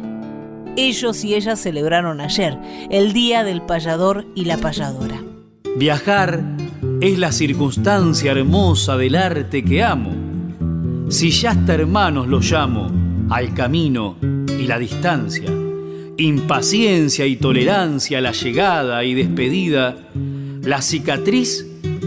ellos 0.77 1.25
y 1.25 1.35
ellas 1.35 1.59
celebraron 1.59 2.21
ayer, 2.21 2.59
el 2.91 3.13
Día 3.13 3.43
del 3.43 3.63
Payador 3.63 4.27
y 4.35 4.45
la 4.45 4.59
Payadora. 4.59 5.21
Viajar 5.77 6.43
es 7.01 7.19
la 7.19 7.33
circunstancia 7.33 8.33
hermosa 8.33 8.97
del 8.97 9.17
arte 9.17 9.65
que 9.65 9.83
amo. 9.83 10.22
Si 11.13 11.31
ya 11.31 11.51
hasta 11.51 11.75
hermanos 11.75 12.27
lo 12.27 12.41
llamo 12.41 12.91
al 13.29 13.53
camino 13.53 14.17
y 14.23 14.67
la 14.67 14.79
distancia, 14.79 15.53
impaciencia 16.17 17.27
y 17.27 17.37
tolerancia 17.37 18.23
la 18.23 18.33
llegada 18.33 19.05
y 19.05 19.13
despedida, 19.13 20.09
la 20.63 20.81
cicatriz 20.81 21.67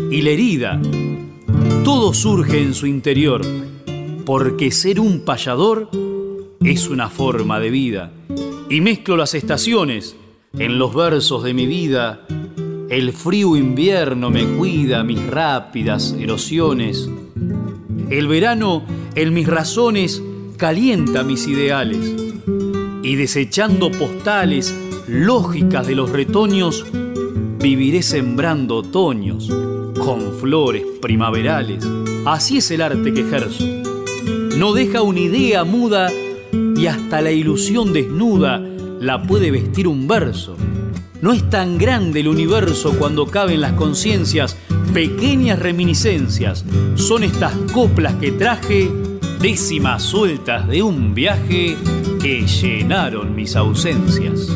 y 0.10 0.22
la 0.22 0.32
herida, 0.32 0.82
todo 1.84 2.15
surge 2.15 2.60
en 2.60 2.74
su 2.74 2.88
interior, 2.88 3.44
porque 4.26 4.72
ser 4.72 5.00
un 5.00 5.20
payador 5.20 5.91
es 6.62 6.89
una 6.89 7.12
forma 7.12 7.60
de 7.60 7.70
vida 7.70 8.12
y 8.72 8.82
mezclo 8.82 9.18
las 9.18 9.36
estaciones 9.36 10.15
en 10.58 10.80
los 10.80 10.96
versos 10.96 11.44
de 11.44 11.54
mi 11.54 11.68
vida. 11.68 12.26
El 12.89 13.13
frío 13.13 13.56
invierno 13.56 14.32
me 14.32 14.46
cuida 14.58 15.04
mis 15.04 15.24
rápidas 15.28 16.15
erosiones. 16.20 17.08
El 18.10 18.28
verano 18.28 18.84
en 19.15 19.34
mis 19.34 19.48
razones 19.48 20.22
calienta 20.58 21.24
mis 21.24 21.48
ideales. 21.48 22.13
Y 23.02 23.15
desechando 23.15 23.91
postales 23.91 24.76
lógicas 25.08 25.88
de 25.88 25.96
los 25.96 26.12
retoños, 26.12 26.86
viviré 27.60 28.04
sembrando 28.04 28.78
otoños 28.78 29.50
con 29.98 30.34
flores 30.39 30.84
primaverales. 31.02 31.84
Así 32.26 32.58
es 32.58 32.70
el 32.72 32.82
arte 32.82 33.12
que 33.12 33.22
ejerzo. 33.22 33.65
No 34.58 34.74
deja 34.74 35.02
una 35.02 35.22
idea 35.22 35.63
muda 35.63 36.12
y 36.76 36.86
hasta 36.86 37.22
la 37.22 37.32
ilusión 37.32 37.91
desnuda 37.91 38.60
la 39.00 39.24
puede 39.24 39.50
vestir 39.50 39.88
un 39.88 40.08
verso. 40.08 40.56
No 41.22 41.34
es 41.34 41.50
tan 41.50 41.80
grande 41.80 42.20
el 42.20 42.28
universo 42.28 42.96
cuando 43.00 43.26
caben 43.26 43.62
las 43.62 43.74
conciencias 43.74 44.56
pequeñas 44.93 45.60
reminiscencias. 45.60 46.65
Son 46.95 47.24
estas 47.24 47.54
coplas 47.74 48.15
que 48.15 48.32
traje, 48.32 48.89
décimas 49.39 50.04
sueltas 50.04 50.67
de 50.67 50.84
un 50.84 51.13
viaje 51.13 51.78
que 52.21 52.45
llenaron 52.48 53.36
mis 53.36 53.56
ausencias. 53.56 54.50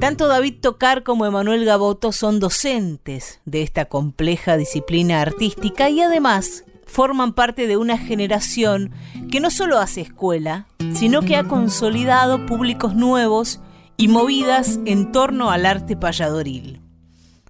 Tanto 0.00 0.28
David 0.28 0.54
Tocar 0.60 1.02
como 1.02 1.26
Emanuel 1.26 1.64
Gaboto 1.64 2.12
son 2.12 2.38
docentes 2.38 3.40
de 3.44 3.62
esta 3.62 3.86
compleja 3.86 4.56
disciplina 4.56 5.20
artística 5.20 5.90
y 5.90 6.00
además 6.00 6.64
forman 6.86 7.32
parte 7.32 7.66
de 7.66 7.76
una 7.76 7.98
generación 7.98 8.92
que 9.30 9.40
no 9.40 9.50
solo 9.50 9.78
hace 9.78 10.00
escuela, 10.00 10.66
sino 10.94 11.22
que 11.22 11.36
ha 11.36 11.44
consolidado 11.44 12.46
públicos 12.46 12.94
nuevos 12.94 13.60
y 13.96 14.08
movidas 14.08 14.78
en 14.86 15.10
torno 15.10 15.50
al 15.50 15.66
arte 15.66 15.96
payadoril. 15.96 16.80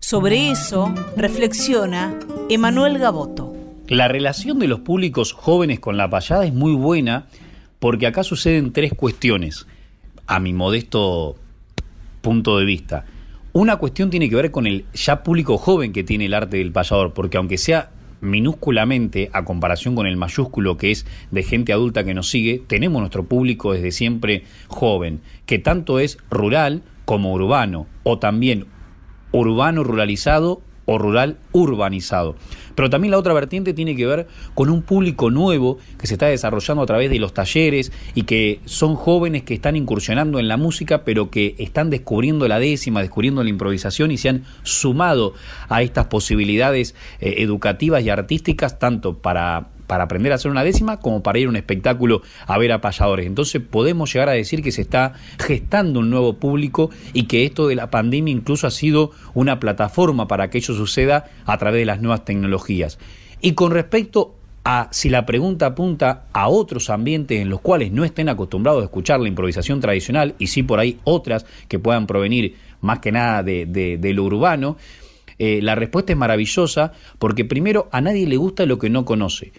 Sobre 0.01 0.51
eso 0.51 0.95
reflexiona 1.17 2.19
Emanuel 2.49 2.99
Gaboto. 2.99 3.55
La 3.89 4.07
relación 4.07 4.59
de 4.59 4.69
los 4.69 4.81
públicos 4.81 5.33
jóvenes 5.33 5.81
con 5.81 5.97
la 5.97 6.09
payada 6.09 6.47
es 6.47 6.55
muy 6.55 6.73
buena 6.73 7.27
porque 7.79 8.07
acá 8.07 8.23
suceden 8.23 8.73
tres 8.73 8.93
cuestiones, 8.95 9.67
a 10.27 10.41
mi 10.41 10.53
modesto 10.53 11.37
punto 12.21 12.59
de 12.59 12.65
vista. 12.65 13.07
Una 13.53 13.77
cuestión 13.77 14.09
tiene 14.09 14.31
que 14.31 14.37
ver 14.37 14.51
con 14.51 14.67
el 14.67 14.87
ya 14.95 15.23
público 15.23 15.59
joven 15.59 15.93
que 15.93 16.05
tiene 16.05 16.27
el 16.27 16.35
arte 16.35 16.59
del 16.59 16.73
payador, 16.73 17.13
porque 17.13 17.37
aunque 17.37 17.59
sea 17.59 17.91
minúsculamente 18.21 19.31
a 19.33 19.45
comparación 19.45 19.95
con 19.95 20.07
el 20.07 20.17
mayúsculo 20.17 20.77
que 20.77 20.91
es 20.91 21.07
de 21.31 21.43
gente 21.43 21.73
adulta 21.73 22.05
que 22.05 22.15
nos 22.15 22.31
sigue, 22.31 22.63
tenemos 22.67 23.01
nuestro 23.01 23.25
público 23.25 23.73
desde 23.73 23.91
siempre 23.91 24.45
joven, 24.69 25.21
que 25.45 25.59
tanto 25.59 25.99
es 25.99 26.19
rural 26.31 26.83
como 27.05 27.33
urbano, 27.33 27.87
o 28.05 28.19
también 28.19 28.67
urbano 29.33 29.85
ruralizado 29.85 30.63
o 30.91 30.97
rural 30.97 31.37
urbanizado. 31.53 32.35
Pero 32.75 32.89
también 32.89 33.11
la 33.11 33.19
otra 33.19 33.35
vertiente 33.35 33.75
tiene 33.75 33.95
que 33.95 34.07
ver 34.07 34.27
con 34.55 34.71
un 34.71 34.81
público 34.81 35.31
nuevo 35.31 35.77
que 35.99 36.07
se 36.07 36.15
está 36.15 36.27
desarrollando 36.27 36.83
a 36.83 36.87
través 36.87 37.11
de 37.11 37.19
los 37.19 37.35
talleres 37.35 37.93
y 38.15 38.23
que 38.23 38.61
son 38.65 38.95
jóvenes 38.95 39.43
que 39.43 39.53
están 39.53 39.77
incursionando 39.77 40.39
en 40.39 40.49
la 40.49 40.57
música, 40.57 41.05
pero 41.05 41.31
que 41.31 41.57
están 41.59 41.91
descubriendo 41.91 42.49
la 42.49 42.59
décima, 42.59 43.03
descubriendo 43.03 43.43
la 43.43 43.51
improvisación 43.51 44.11
y 44.13 44.17
se 44.17 44.31
han 44.31 44.45
sumado 44.63 45.35
a 45.69 45.83
estas 45.83 46.07
posibilidades 46.07 46.95
eh, 47.21 47.35
educativas 47.39 48.03
y 48.03 48.09
artísticas, 48.09 48.79
tanto 48.79 49.19
para 49.19 49.69
para 49.89 50.05
aprender 50.05 50.31
a 50.31 50.37
hacer 50.37 50.53
una 50.53 50.63
décima 50.63 51.01
como 51.01 51.25
para 51.25 51.41
ir 51.41 51.47
a 51.47 51.49
un 51.49 51.57
espectáculo 51.57 52.23
a 52.47 52.57
ver 52.59 52.71
a 52.71 52.81
payadores. 52.81 53.27
Entonces 53.27 53.61
podemos 53.61 54.13
llegar 54.13 54.29
a 54.29 54.33
decir 54.33 54.63
que 54.63 54.71
se 54.71 54.83
está 54.83 55.15
gestando 55.41 55.99
un 55.99 56.11
nuevo 56.11 56.35
público 56.35 56.91
y 57.13 57.25
que 57.25 57.45
esto 57.45 57.67
de 57.67 57.75
la 57.75 57.91
pandemia 57.91 58.31
incluso 58.31 58.69
ha 58.69 58.71
sido 58.71 59.11
una 59.35 59.59
plataforma 59.59 60.29
para 60.29 60.51
que 60.51 60.59
ello 60.59 60.75
suceda 60.75 61.25
a 61.47 61.59
través 61.59 61.81
de 61.81 61.87
las 61.87 62.01
nuevas 62.01 62.25
tecnologías. 62.25 62.99
Y 63.41 63.53
con 63.53 63.73
respecto 63.73 64.35
a 64.65 64.89
si 64.91 65.09
la 65.09 65.25
pregunta 65.25 65.67
apunta 65.67 66.27
a 66.35 66.49
otros 66.49 66.91
ambientes 66.91 67.41
en 67.41 67.49
los 67.49 67.63
cuales 67.63 67.91
no 67.91 68.05
estén 68.05 68.29
acostumbrados 68.29 68.83
a 68.83 68.85
escuchar 68.85 69.19
la 69.21 69.29
improvisación 69.29 69.81
tradicional 69.81 70.35
y 70.39 70.49
sí 70.49 70.63
por 70.63 70.79
ahí 70.79 70.99
otras 71.05 71.47
que 71.69 71.79
puedan 71.79 72.07
provenir 72.07 72.57
más 72.83 72.99
que 72.99 73.11
nada 73.11 73.43
de, 73.43 74.13
lo 74.15 74.25
urbano, 74.25 74.77
eh, 75.39 75.61
la 75.63 75.75
respuesta 75.75 76.13
es 76.13 76.19
maravillosa 76.19 76.93
porque 77.19 77.47
primero 77.47 77.89
a 77.93 78.03
nadie 78.03 78.27
le 78.27 78.37
gusta 78.37 78.67
lo 78.67 78.79
que 78.79 78.91
no 78.91 79.07
conoce. 79.07 79.53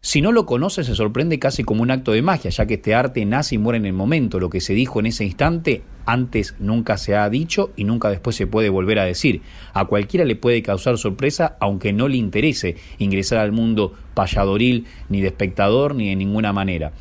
Si 0.00 0.20
no 0.20 0.30
lo 0.30 0.46
conoce 0.46 0.84
se 0.84 0.94
sorprende 0.94 1.40
casi 1.40 1.64
como 1.64 1.82
un 1.82 1.90
acto 1.90 2.12
de 2.12 2.22
magia, 2.22 2.50
ya 2.50 2.66
que 2.66 2.74
este 2.74 2.94
arte 2.94 3.24
nace 3.24 3.56
y 3.56 3.58
muere 3.58 3.78
en 3.78 3.86
el 3.86 3.92
momento. 3.92 4.38
Lo 4.38 4.48
que 4.48 4.60
se 4.60 4.72
dijo 4.72 5.00
en 5.00 5.06
ese 5.06 5.24
instante 5.24 5.82
antes 6.06 6.54
nunca 6.60 6.96
se 6.96 7.16
ha 7.16 7.28
dicho 7.28 7.72
y 7.74 7.82
nunca 7.82 8.08
después 8.08 8.36
se 8.36 8.46
puede 8.46 8.68
volver 8.68 9.00
a 9.00 9.04
decir. 9.04 9.42
A 9.74 9.86
cualquiera 9.86 10.24
le 10.24 10.36
puede 10.36 10.62
causar 10.62 10.98
sorpresa 10.98 11.56
aunque 11.58 11.92
no 11.92 12.06
le 12.06 12.16
interese 12.16 12.76
ingresar 12.98 13.38
al 13.38 13.50
mundo 13.50 13.92
payadoril, 14.14 14.86
ni 15.08 15.20
de 15.20 15.26
espectador, 15.26 15.96
ni 15.96 16.10
de 16.10 16.16
ninguna 16.16 16.52
manera. 16.52 16.92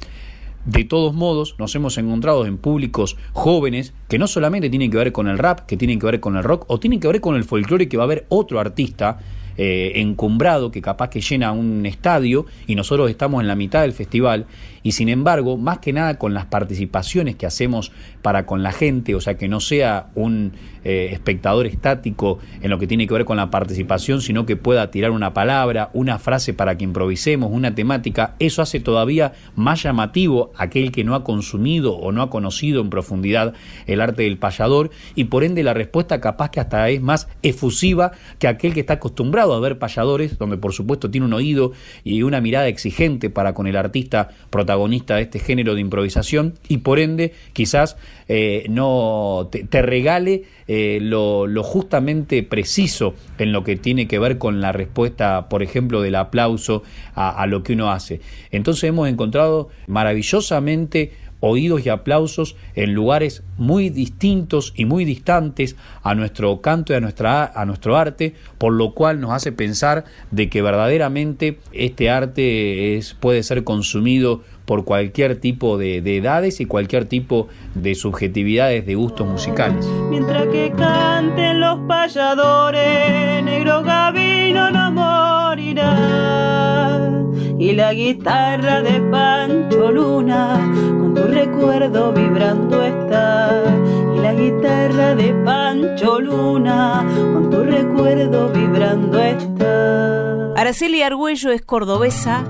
De 0.65 0.83
todos 0.83 1.13
modos, 1.13 1.55
nos 1.59 1.73
hemos 1.75 1.97
encontrado 1.99 2.45
en 2.47 2.57
públicos 2.57 3.15
jóvenes 3.31 3.93
que 4.09 4.17
no 4.17 4.27
solamente 4.27 4.69
tienen 4.69 4.91
que 4.91 4.97
ver 4.97 5.11
con 5.11 5.27
el 5.27 5.37
rap, 5.37 5.61
que 5.61 5.77
tienen 5.77 5.99
que 5.99 6.07
ver 6.07 6.19
con 6.19 6.35
el 6.35 6.43
rock, 6.43 6.65
o 6.67 6.79
tienen 6.79 6.99
que 6.99 7.07
ver 7.07 7.21
con 7.21 7.35
el 7.35 7.43
folclore 7.43 7.87
que 7.87 7.95
va 7.95 8.03
a 8.03 8.05
haber 8.05 8.25
otro 8.27 8.59
artista 8.59 9.19
eh, 9.57 9.93
encumbrado 9.95 10.71
que 10.71 10.81
capaz 10.81 11.09
que 11.09 11.21
llena 11.21 11.51
un 11.51 11.85
estadio 11.85 12.45
y 12.67 12.75
nosotros 12.75 13.09
estamos 13.09 13.41
en 13.41 13.47
la 13.47 13.55
mitad 13.55 13.81
del 13.81 13.93
festival 13.93 14.45
y 14.87 14.93
sin 14.93 15.09
embargo, 15.09 15.57
más 15.57 15.79
que 15.79 15.91
nada 15.91 16.17
con 16.17 16.33
las 16.33 16.45
participaciones 16.45 17.35
que 17.35 17.45
hacemos 17.45 17.91
para 18.21 18.45
con 18.45 18.63
la 18.63 18.71
gente, 18.71 19.15
o 19.15 19.19
sea, 19.19 19.35
que 19.35 19.49
no 19.49 19.59
sea 19.59 20.11
un 20.15 20.53
eh, 20.85 21.09
espectador 21.11 21.67
estático 21.67 22.39
en 22.61 22.69
lo 22.69 22.79
que 22.79 22.87
tiene 22.87 23.05
que 23.05 23.13
ver 23.13 23.25
con 23.25 23.35
la 23.35 23.51
participación, 23.51 24.21
sino 24.21 24.45
que 24.45 24.55
pueda 24.55 24.89
tirar 24.89 25.11
una 25.11 25.33
palabra, 25.33 25.89
una 25.91 26.19
frase 26.19 26.53
para 26.53 26.77
que 26.77 26.85
improvisemos, 26.85 27.51
una 27.51 27.75
temática, 27.75 28.35
eso 28.39 28.61
hace 28.61 28.79
todavía 28.79 29.33
más 29.57 29.83
llamativo 29.83 30.53
aquel 30.55 30.93
que 30.93 31.03
no 31.03 31.15
ha 31.15 31.25
consumido 31.25 31.97
o 31.97 32.13
no 32.13 32.21
ha 32.21 32.29
conocido 32.29 32.79
en 32.79 32.89
profundidad 32.89 33.55
el 33.87 33.99
arte 33.99 34.23
del 34.23 34.37
payador 34.37 34.89
y 35.15 35.25
por 35.25 35.43
ende 35.43 35.63
la 35.63 35.73
respuesta 35.73 36.21
capaz 36.21 36.49
que 36.49 36.61
hasta 36.61 36.89
es 36.89 37.01
más 37.01 37.27
efusiva 37.43 38.13
que 38.39 38.47
aquel 38.47 38.73
que 38.73 38.79
está 38.79 38.93
acostumbrado 38.93 39.53
a 39.53 39.59
ver 39.59 39.79
payadores, 39.79 40.37
donde 40.37 40.55
por 40.55 40.71
supuesto 40.71 41.11
tiene 41.11 41.27
un 41.27 41.33
oído 41.33 41.73
y 42.05 42.21
una 42.21 42.39
mirada 42.39 42.69
exigente 42.69 43.29
para 43.29 43.53
con 43.53 43.67
el 43.67 43.75
artista 43.75 44.29
protagonista 44.49 44.76
protagonista 44.77 45.15
de 45.15 45.23
este 45.23 45.39
género 45.39 45.73
de 45.73 45.81
improvisación 45.81 46.53
y 46.67 46.77
por 46.77 46.99
ende 46.99 47.33
quizás 47.53 47.97
eh, 48.27 48.65
no 48.69 49.49
te, 49.49 49.81
regale 49.81 50.43
eh, 50.67 50.99
lo, 51.01 51.47
justamente 51.63 52.43
preciso 52.43 53.15
en 53.39 53.51
lo 53.51 53.63
que 53.63 53.75
tiene 53.75 54.07
que 54.07 54.19
ver 54.19 54.37
con 54.37 54.61
la 54.61 54.71
respuesta, 54.71 55.49
por 55.49 55.63
ejemplo, 55.63 56.01
del 56.01 56.15
aplauso 56.15 56.83
a, 57.15 57.47
lo 57.47 57.63
que 57.63 57.73
uno 57.73 57.91
hace. 57.91 58.21
Entonces 58.51 58.83
hemos 58.83 59.09
encontrado 59.09 59.69
maravillosamente 59.87 61.11
oídos 61.39 61.85
y 61.85 61.89
aplausos 61.89 62.55
en 62.75 62.93
lugares 62.93 63.43
muy 63.57 63.89
distintos 63.89 64.73
y 64.75 64.85
muy 64.85 65.05
distantes 65.05 65.75
a 66.03 66.15
nuestro 66.15 66.61
canto 66.61 66.93
y 66.93 66.95
a, 66.95 66.99
nuestra, 66.99 67.45
a 67.45 67.65
nuestro 67.65 67.97
arte, 67.97 68.33
por 68.57 68.73
lo 68.73 68.93
cual 68.93 69.19
nos 69.19 69.31
hace 69.31 69.51
pensar 69.51 70.05
de 70.31 70.49
que 70.49 70.61
verdaderamente 70.61 71.59
este 71.73 72.09
arte 72.09 72.97
es, 72.97 73.13
puede 73.13 73.43
ser 73.43 73.63
consumido 73.63 74.41
por 74.67 74.83
cualquier 74.83 75.39
tipo 75.39 75.77
de, 75.77 76.01
de 76.01 76.17
edades 76.17 76.59
y 76.59 76.65
cualquier 76.65 77.05
tipo 77.05 77.47
de 77.73 77.95
subjetividades 77.95 78.85
de 78.85 78.95
gustos 78.95 79.25
musicales. 79.25 79.87
Mientras 80.09 80.45
que 80.47 80.73
canten 80.77 81.61
los 81.61 81.79
payadores, 81.87 83.41
negro 83.45 83.81
gabino 83.81 84.69
no 84.69 84.91
Y 87.59 87.73
la 87.73 87.93
guitarra 87.93 88.81
de 88.81 89.01
Pancho 89.11 89.91
Luna 89.91 90.59
con 90.99 91.13
tu 91.15 91.23
recuerdo 91.23 92.13
vibrando 92.13 92.83
está. 92.83 93.63
Y 94.15 94.19
la 94.19 94.33
guitarra 94.33 95.15
de 95.15 95.33
Pancho 95.43 96.19
Luna 96.19 97.05
con 97.33 97.49
tu 97.49 97.63
recuerdo 97.63 98.49
vibrando 98.49 99.19
está. 99.19 100.53
Araceli 100.53 101.01
Argüello 101.01 101.51
es 101.51 101.63
cordobesa 101.63 102.45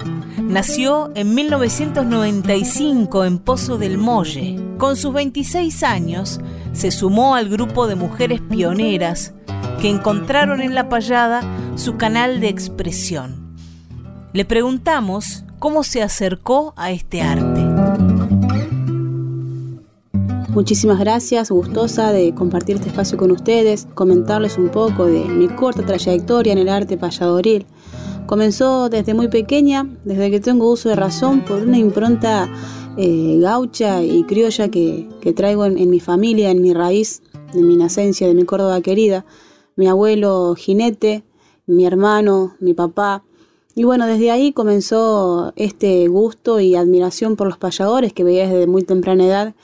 Nació 0.48 1.12
en 1.15 1.36
1995 1.36 3.26
en 3.26 3.39
Pozo 3.39 3.78
del 3.78 3.98
Molle. 3.98 4.58
Con 4.78 4.96
sus 4.96 5.12
26 5.13 5.84
años 5.84 6.39
se 6.72 6.91
sumó 6.91 7.36
al 7.36 7.50
grupo 7.50 7.88
de 7.88 7.96
mujeres 7.96 8.39
pioneras 8.41 9.34
que 9.82 9.89
encontraron 9.89 10.62
en 10.62 10.76
la 10.76 10.89
payada 10.89 11.41
su 11.76 11.98
canal 11.98 12.39
de 12.39 12.50
expresión. 12.50 13.56
Le 14.34 14.46
preguntamos 14.46 15.43
cómo 15.60 15.84
se 15.84 16.02
acercó 16.04 16.74
a 16.76 16.91
este 16.91 17.22
arte. 17.22 17.65
Muchísimas 20.50 21.00
gracias, 21.00 21.52
gustosa 21.52 22.12
de 22.12 22.34
compartir 22.34 22.78
este 22.78 22.89
espacio 22.89 23.17
con 23.17 23.30
ustedes, 23.30 23.88
comentarles 23.93 24.58
un 24.58 24.70
poco 24.70 25.06
de 25.06 25.24
mi 25.26 25.48
corta 25.50 25.86
trayectoria 25.86 26.52
en 26.52 26.58
el 26.58 26.70
arte 26.70 26.98
payadoril. 26.98 27.67
Comenzó 28.26 28.89
desde 28.89 29.13
muy 29.13 29.28
pequeña, 29.28 29.88
desde 30.04 30.32
que 30.32 30.39
tengo 30.39 30.72
uso 30.72 30.89
de 30.89 30.96
razón, 30.96 31.41
por 31.41 31.62
una 31.62 31.78
impronta 31.78 32.50
eh, 32.98 33.38
gaucha 33.39 34.02
y 34.02 34.24
criolla 34.24 34.70
que, 34.70 35.08
traigo 35.36 35.65
en, 35.65 35.89
mi 35.89 36.00
familia, 36.00 36.50
en 36.50 36.63
mi 36.63 36.74
raíz, 36.74 37.22
en 37.54 37.67
mi 37.67 37.78
nacencia, 37.78 38.28
de 38.28 38.34
mi 38.34 38.43
Córdoba 38.43 38.82
querida. 38.82 39.26
Mi 39.78 39.88
abuelo 39.88 40.56
jinete, 40.56 41.24
mi 41.66 41.86
hermano, 41.86 42.56
mi 42.60 42.74
papá. 42.74 43.24
Y 43.74 43.86
bueno, 43.86 44.06
desde 44.06 44.32
ahí 44.32 44.52
comenzó 44.52 45.54
este 45.56 46.10
gusto 46.10 46.60
y 46.60 46.76
admiración 46.76 47.38
por 47.38 47.48
los 47.48 47.58
payadores 47.58 48.12
que 48.12 48.26
veía 48.26 48.50
desde 48.50 48.68
muy 48.68 48.84
temprana 48.84 49.26
edad. 49.26 49.56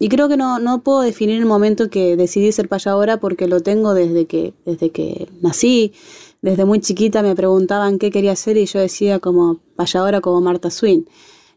Y 0.00 0.08
creo 0.08 0.28
que 0.28 0.36
no, 0.36 0.58
no 0.58 0.82
puedo 0.82 1.02
definir 1.02 1.38
el 1.38 1.46
momento 1.46 1.90
que 1.90 2.16
decidí 2.16 2.50
ser 2.50 2.68
payadora 2.68 3.20
porque 3.20 3.46
lo 3.46 3.60
tengo 3.60 3.94
desde 3.94 4.26
que, 4.26 4.54
desde 4.64 4.90
que 4.90 5.28
nací 5.42 5.92
desde 6.40 6.64
muy 6.64 6.80
chiquita 6.80 7.22
me 7.22 7.34
preguntaban 7.34 7.98
qué 7.98 8.10
quería 8.10 8.32
hacer 8.32 8.56
y 8.56 8.66
yo 8.66 8.78
decía 8.78 9.18
como 9.18 9.58
payadora 9.76 10.20
como 10.20 10.40
Marta 10.40 10.70
Swin. 10.70 11.08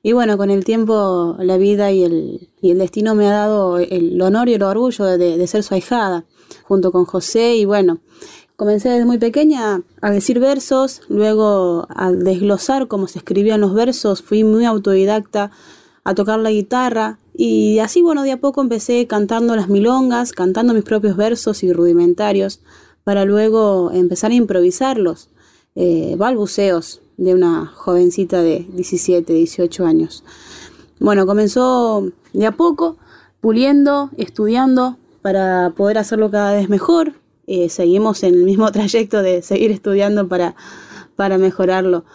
Y 0.04 0.13
bueno, 0.13 0.38
con 0.38 0.50
el 0.50 0.65
tiempo 0.65 1.36
la 1.39 1.58
vida 1.58 1.91
y 1.91 2.04
el, 2.04 2.50
y 2.62 2.71
el 2.71 2.80
destino 2.80 3.13
me 3.13 3.28
ha 3.28 3.32
dado 3.32 3.78
el 3.78 4.19
honor 4.19 4.50
y 4.50 4.56
el 4.56 4.63
orgullo 4.63 5.06
de, 5.06 5.47
ser 5.47 5.62
su 5.62 5.76
ahijada, 5.76 6.26
junto 6.64 6.92
con 6.92 7.06
José. 7.06 7.56
Y 7.56 7.66
bueno, 7.66 8.00
comencé 8.56 8.90
desde 8.90 9.06
muy 9.06 9.18
pequeña 9.18 9.82
a 10.02 10.12
decir 10.12 10.40
versos, 10.40 11.02
luego 11.10 11.88
a 11.90 12.12
desglosar 12.12 12.88
cómo 12.88 13.08
se 13.08 13.20
escribían 13.20 13.62
los 13.62 13.74
versos, 13.74 14.22
fui 14.22 14.44
muy 14.44 14.66
autodidacta 14.66 15.52
a 16.04 16.16
tocar 16.16 16.40
la 16.40 16.52
guitarra 16.52 17.20
y 17.34 17.80
así 17.80 18.02
bueno, 18.02 18.24
de 18.24 18.32
a 18.32 18.40
poco 18.40 18.62
empecé 18.62 19.08
cantando 19.08 19.56
las 19.56 19.70
milongas, 19.70 20.32
cantando 20.32 20.74
mis 20.74 20.84
propios 20.84 21.16
versos 21.16 21.64
y 21.64 21.72
rudimentarios 21.72 22.62
para 23.04 23.26
luego 23.26 23.92
empezar 23.92 24.32
a 24.32 24.36
improvisarlos, 24.36 25.30
eh, 25.76 26.16
balbuceos 26.18 27.02
de 27.18 27.34
una 27.34 27.66
jovencita 27.68 28.42
de 28.42 28.68
17, 28.74 29.34
18 29.34 29.86
años. 29.86 30.24
Bueno, 31.00 31.26
comenzó 31.26 32.12
de 32.34 32.46
a 32.46 32.52
poco, 32.52 32.98
puliendo, 33.40 34.12
estudiando 34.18 34.98
para 35.21 35.73
poder 35.75 35.97
hacerlo 35.97 36.31
cada 36.31 36.53
vez 36.53 36.69
mejor. 36.69 37.13
Eh, 37.47 37.69
seguimos 37.69 38.23
en 38.23 38.36
el 38.36 38.43
mismo 38.43 38.71
trayecto 38.71 39.21
de 39.21 39.41
seguir 39.41 39.71
estudiando 39.71 40.27
para, 40.27 40.55
para 41.15 41.38
mejorarlo. 41.38 42.05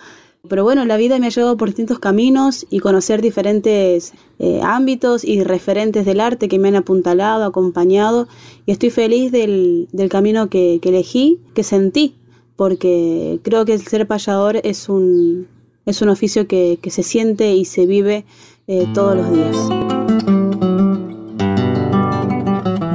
Pero 0.48 0.64
bueno, 0.64 0.84
la 0.84 0.96
vida 0.96 1.18
me 1.18 1.26
ha 1.26 1.30
llevado 1.30 1.56
por 1.56 1.68
distintos 1.68 1.98
caminos 1.98 2.66
y 2.70 2.78
conocer 2.80 3.20
diferentes 3.20 4.12
eh, 4.38 4.60
ámbitos 4.62 5.24
y 5.24 5.42
referentes 5.42 6.04
del 6.06 6.20
arte 6.20 6.48
que 6.48 6.58
me 6.58 6.68
han 6.68 6.76
apuntalado, 6.76 7.44
acompañado 7.44 8.28
y 8.64 8.72
estoy 8.72 8.90
feliz 8.90 9.32
del, 9.32 9.88
camino 10.10 10.48
que, 10.48 10.80
elegí, 10.82 11.40
que 11.54 11.62
sentí, 11.62 12.14
porque 12.54 13.40
creo 13.42 13.64
que 13.64 13.74
el 13.74 13.82
ser 13.82 14.06
payador 14.06 14.60
es 14.62 14.88
un, 14.88 15.48
es 15.84 16.02
un 16.02 16.08
oficio 16.08 16.46
que, 16.46 16.78
se 16.88 17.02
siente 17.02 17.54
y 17.54 17.64
se 17.64 17.86
vive 17.86 18.24
eh, 18.66 18.86
todos 18.94 19.16
los 19.16 19.32
días. 19.32 20.05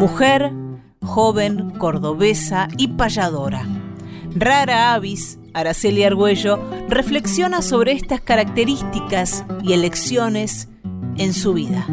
Mujer, 0.02 0.52
joven, 1.04 1.74
cordobesa 1.78 2.68
y 2.76 2.88
payadora. 2.88 3.68
Rara 4.34 4.96
avis 4.96 5.38
Araceli 5.54 6.04
Argüello 6.04 6.58
reflexiona 6.90 7.62
sobre 7.62 7.92
estas 7.92 8.20
características 8.20 9.46
y 9.62 9.74
elecciones 9.74 10.70
en 11.18 11.34
su 11.34 11.54
vida. 11.54 11.86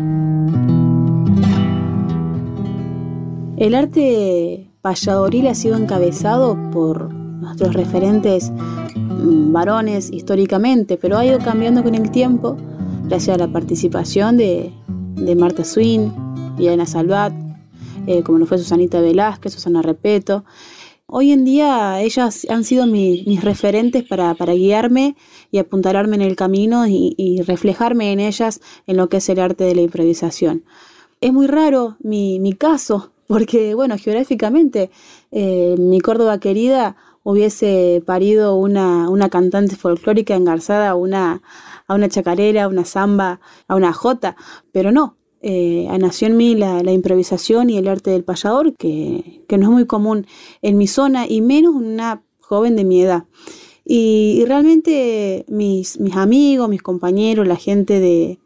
El 3.58 3.74
arte 3.74 4.70
payadoril 4.80 5.46
ha 5.48 5.54
sido 5.54 5.76
encabezado 5.76 6.56
por 6.70 7.12
nuestros 7.12 7.74
referentes 7.74 8.50
mm, 8.50 9.52
varones 9.52 10.10
históricamente, 10.10 10.96
pero 10.96 11.18
ha 11.18 11.26
ido 11.26 11.40
cambiando 11.40 11.82
con 11.82 11.94
el 11.94 12.10
tiempo 12.10 12.56
gracias 13.04 13.36
a 13.36 13.38
la 13.38 13.52
participación 13.52 14.38
de, 14.38 14.72
Marta 15.36 15.62
Swin 15.62 16.10
y 16.58 16.68
Ana 16.68 16.86
Salvat, 16.86 17.47
eh, 18.08 18.22
como 18.22 18.38
lo 18.38 18.46
fue 18.46 18.58
Susanita 18.58 19.00
Velázquez, 19.00 19.52
Susana 19.52 19.82
Repeto, 19.82 20.44
Hoy 21.10 21.32
en 21.32 21.46
día 21.46 22.02
ellas 22.02 22.46
han 22.50 22.64
sido 22.64 22.86
mis 22.86 23.42
referentes 23.42 24.04
para, 24.04 24.34
guiarme 24.34 25.16
y 25.50 25.56
apuntalarme 25.56 26.16
en 26.16 26.20
el 26.20 26.36
camino 26.36 26.86
y, 26.86 27.40
reflejarme 27.46 28.12
en 28.12 28.20
ellas 28.20 28.60
en 28.86 28.98
lo 28.98 29.08
que 29.08 29.16
es 29.16 29.28
el 29.30 29.40
arte 29.40 29.64
de 29.64 29.74
la 29.74 29.80
improvisación. 29.80 30.64
Es 31.22 31.32
muy 31.32 31.46
raro 31.46 31.96
mi, 32.00 32.52
caso, 32.58 33.10
porque 33.26 33.74
bueno, 33.74 33.96
geográficamente 33.96 34.90
eh, 35.30 35.76
mi 35.78 36.02
Córdoba 36.02 36.40
querida 36.40 36.96
hubiese 37.22 38.02
parido 38.04 38.56
una, 38.56 39.08
una 39.08 39.30
cantante 39.30 39.76
folclórica 39.76 40.34
engarzada 40.34 40.90
a 40.90 40.94
una, 40.94 41.40
a 41.86 41.94
una 41.94 42.10
chacarera, 42.10 42.64
a 42.64 42.68
una 42.68 42.84
samba, 42.84 43.40
a 43.66 43.76
una 43.76 43.94
jota, 43.94 44.36
pero 44.72 44.92
no, 44.92 45.17
eh, 45.40 45.86
nació 45.98 46.28
en 46.28 46.36
mí 46.36 46.54
la, 46.54 46.80
improvisación 46.90 47.70
y 47.70 47.78
el 47.78 47.88
arte 47.88 48.10
del 48.10 48.24
payador, 48.24 48.74
que, 48.74 49.42
no 49.50 49.62
es 49.62 49.70
muy 49.70 49.86
común 49.86 50.26
en 50.62 50.78
mi 50.78 50.86
zona 50.86 51.26
y 51.28 51.40
menos 51.40 51.76
en 51.76 51.86
una 51.86 52.22
joven 52.40 52.76
de 52.76 52.84
mi 52.84 53.02
edad. 53.02 53.24
Y, 53.84 54.44
realmente 54.46 55.44
mis, 55.48 55.98
mis, 56.00 56.16
amigos, 56.16 56.68
mis 56.68 56.82
compañeros, 56.82 57.46
la 57.46 57.56
gente 57.56 58.00
de, 58.00 58.38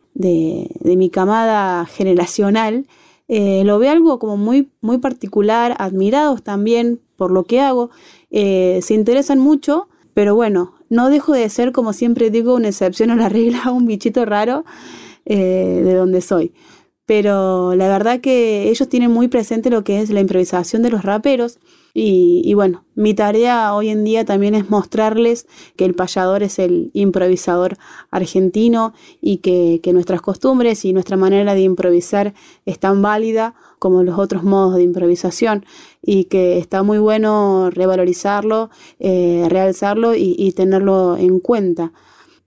mi 0.96 1.10
camada 1.10 1.86
generacional, 1.86 2.86
eh, 3.28 3.62
lo 3.64 3.78
ve 3.78 3.88
algo 3.88 4.18
como 4.18 4.36
muy, 4.36 4.70
muy 4.82 4.98
particular, 4.98 5.74
admirados 5.78 6.42
también 6.42 7.00
por 7.16 7.30
lo 7.30 7.44
que 7.44 7.60
hago, 7.60 7.90
eh, 8.30 8.80
se 8.82 8.94
interesan 8.94 9.38
mucho, 9.38 9.88
pero 10.12 10.34
bueno, 10.34 10.74
no 10.90 11.08
dejo 11.08 11.32
de 11.32 11.48
ser, 11.48 11.72
como 11.72 11.94
siempre 11.94 12.30
digo, 12.30 12.54
una 12.54 12.68
excepción 12.68 13.10
a 13.10 13.16
la 13.16 13.28
regla, 13.30 13.62
un 13.72 13.86
bichito 13.86 14.24
raro 14.26 14.64
eh, 15.24 15.80
de 15.84 15.94
donde 15.94 16.20
soy 16.20 16.52
pero 17.06 17.74
la 17.74 17.88
verdad 17.88 18.20
que 18.20 18.68
ellos 18.68 18.88
tienen 18.88 19.10
muy 19.10 19.28
presente 19.28 19.70
lo 19.70 19.84
que 19.84 20.00
es 20.00 20.10
la 20.10 20.20
improvisación 20.20 20.82
de 20.82 20.90
los 20.90 21.02
raperos 21.02 21.58
y, 21.94 22.54
bueno, 22.54 22.86
mi 22.94 23.12
tarea 23.12 23.74
hoy 23.74 23.90
en 23.90 24.02
día 24.02 24.24
también 24.24 24.54
es 24.54 24.70
mostrarles 24.70 25.46
que 25.76 25.84
el 25.84 25.94
payador 25.94 26.42
es 26.42 26.58
el 26.58 26.90
improvisador 26.94 27.76
argentino 28.10 28.94
y 29.20 29.38
que, 29.38 29.80
nuestras 29.92 30.22
costumbres 30.22 30.86
y 30.86 30.94
nuestra 30.94 31.18
manera 31.18 31.52
de 31.52 31.60
improvisar 31.60 32.32
es 32.64 32.78
tan 32.78 33.02
válida 33.02 33.54
como 33.78 34.02
los 34.04 34.18
otros 34.18 34.42
modos 34.42 34.76
de 34.76 34.84
improvisación 34.84 35.66
y 36.00 36.24
que 36.24 36.56
está 36.56 36.82
muy 36.82 36.98
bueno 36.98 37.68
revalorizarlo, 37.70 38.70
eh, 38.98 39.44
realzarlo 39.50 40.14
y 40.14 40.50
tenerlo 40.52 41.18
en 41.18 41.40
cuenta. 41.40 41.92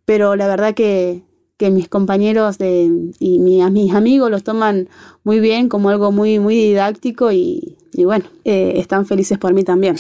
Pero 0.06 0.36
la 0.36 0.48
verdad 0.48 0.74
que 0.74 1.24
que 1.58 1.70
mis 1.70 1.88
compañeros 1.88 2.58
de, 2.58 2.92
y 3.20 3.40
mis 3.40 3.94
amigos 3.94 4.30
los 4.30 4.44
toman 4.44 4.90
muy 5.24 5.40
bien, 5.40 5.70
como 5.70 5.90
algo 5.90 6.12
muy, 6.12 6.40
muy 6.40 6.56
didáctico 6.56 7.32
y, 7.32 7.78
bueno, 7.98 8.26
eh, 8.44 8.74
están 8.76 9.06
felices 9.06 9.38
por 9.38 9.54
mí 9.54 9.64
también. 9.64 9.96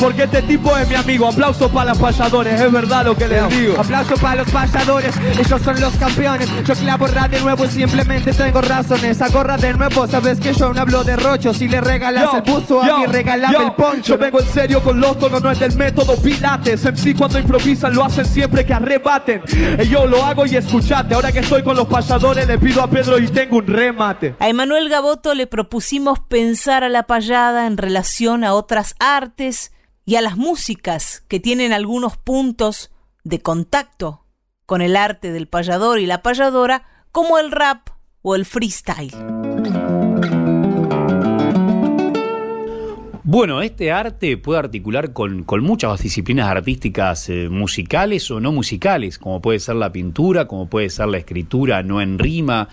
Porque 0.00 0.24
este 0.24 0.42
tipo 0.42 0.76
es 0.76 0.88
mi 0.88 0.94
amigo. 0.94 1.28
Aplauso 1.28 1.68
para 1.68 1.90
los 1.90 1.98
payadores, 1.98 2.60
es 2.60 2.72
verdad 2.72 3.04
lo 3.04 3.16
que 3.16 3.28
les 3.28 3.48
digo. 3.50 3.78
Aplauso 3.78 4.14
para 4.16 4.36
los 4.42 4.50
payadores, 4.50 5.14
ellos 5.38 5.60
son 5.62 5.80
los 5.80 5.94
campeones. 5.96 6.48
Yo 6.66 6.74
clavo 6.74 7.06
de 7.08 7.40
nuevo 7.40 7.64
y 7.64 7.68
simplemente 7.68 8.32
tengo 8.32 8.60
razones. 8.62 9.20
Agorra 9.20 9.56
de 9.56 9.74
nuevo, 9.74 10.06
sabes 10.06 10.40
que 10.40 10.54
yo 10.54 10.72
no 10.72 10.80
hablo 10.80 11.04
de 11.04 11.16
rocho. 11.16 11.52
Si 11.52 11.68
le 11.68 11.80
regalas 11.80 12.24
Yo, 12.24 12.36
el 12.38 12.42
buzo, 12.42 12.82
a 12.82 12.86
yo, 12.86 12.98
mí 12.98 13.06
regálame 13.06 13.52
yo. 13.54 13.62
el 13.66 13.72
poncho. 13.72 14.14
Yo 14.14 14.18
vengo 14.18 14.40
en 14.40 14.46
serio 14.46 14.82
con 14.82 14.98
los 15.00 15.18
tonos, 15.18 15.42
no 15.42 15.50
es 15.50 15.58
del 15.60 15.76
método 15.76 16.16
Pilates. 16.16 16.84
MC 16.84 17.16
cuando 17.16 17.38
improvisan 17.38 17.94
lo 17.94 18.04
hacen 18.04 18.24
siempre 18.24 18.64
que 18.64 18.72
arrebaten. 18.72 19.42
Y 19.82 19.88
yo 19.88 20.06
lo 20.06 20.24
hago 20.24 20.46
y 20.46 20.56
escuchate. 20.56 21.14
Ahora 21.14 21.30
que 21.32 21.40
estoy 21.40 21.62
con 21.62 21.76
los 21.76 21.86
payadores, 21.86 22.46
le 22.46 22.58
pido 22.58 22.82
a 22.82 22.88
Pedro 22.88 23.18
y 23.18 23.28
tengo 23.28 23.58
un 23.58 23.66
remate. 23.66 24.34
A 24.38 24.48
Emanuel 24.48 24.88
Gaboto 24.88 25.34
le 25.34 25.46
propusimos 25.46 26.18
pensar 26.20 26.84
a 26.84 26.88
la 26.88 27.02
payada 27.04 27.66
en 27.66 27.76
relación 27.76 28.44
a 28.44 28.54
otras 28.54 28.94
artes 28.98 29.72
y 30.04 30.16
a 30.16 30.20
las 30.20 30.36
músicas 30.36 31.24
que 31.28 31.40
tienen 31.40 31.72
algunos 31.72 32.16
puntos 32.16 32.90
de 33.24 33.40
contacto 33.40 34.24
con 34.66 34.82
el 34.82 34.96
arte 34.96 35.32
del 35.32 35.48
payador 35.48 35.98
y 35.98 36.06
la 36.06 36.22
payadora, 36.22 36.84
como 37.12 37.38
el 37.38 37.50
rap 37.50 37.88
o 38.22 38.34
el 38.34 38.44
freestyle. 38.44 39.10
Bueno, 43.32 43.62
este 43.62 43.92
arte 43.92 44.36
puede 44.38 44.58
articular 44.58 45.12
con, 45.12 45.46
muchas 45.60 46.02
disciplinas 46.02 46.48
artísticas 46.48 47.28
eh, 47.28 47.48
musicales 47.48 48.28
o 48.32 48.40
no 48.40 48.50
musicales, 48.50 49.18
como 49.18 49.40
puede 49.40 49.60
ser 49.60 49.76
la 49.76 49.92
pintura, 49.92 50.48
como 50.48 50.68
puede 50.68 50.90
ser 50.90 51.06
la 51.06 51.18
escritura 51.18 51.84
no 51.84 52.00
en 52.00 52.18
rima, 52.18 52.68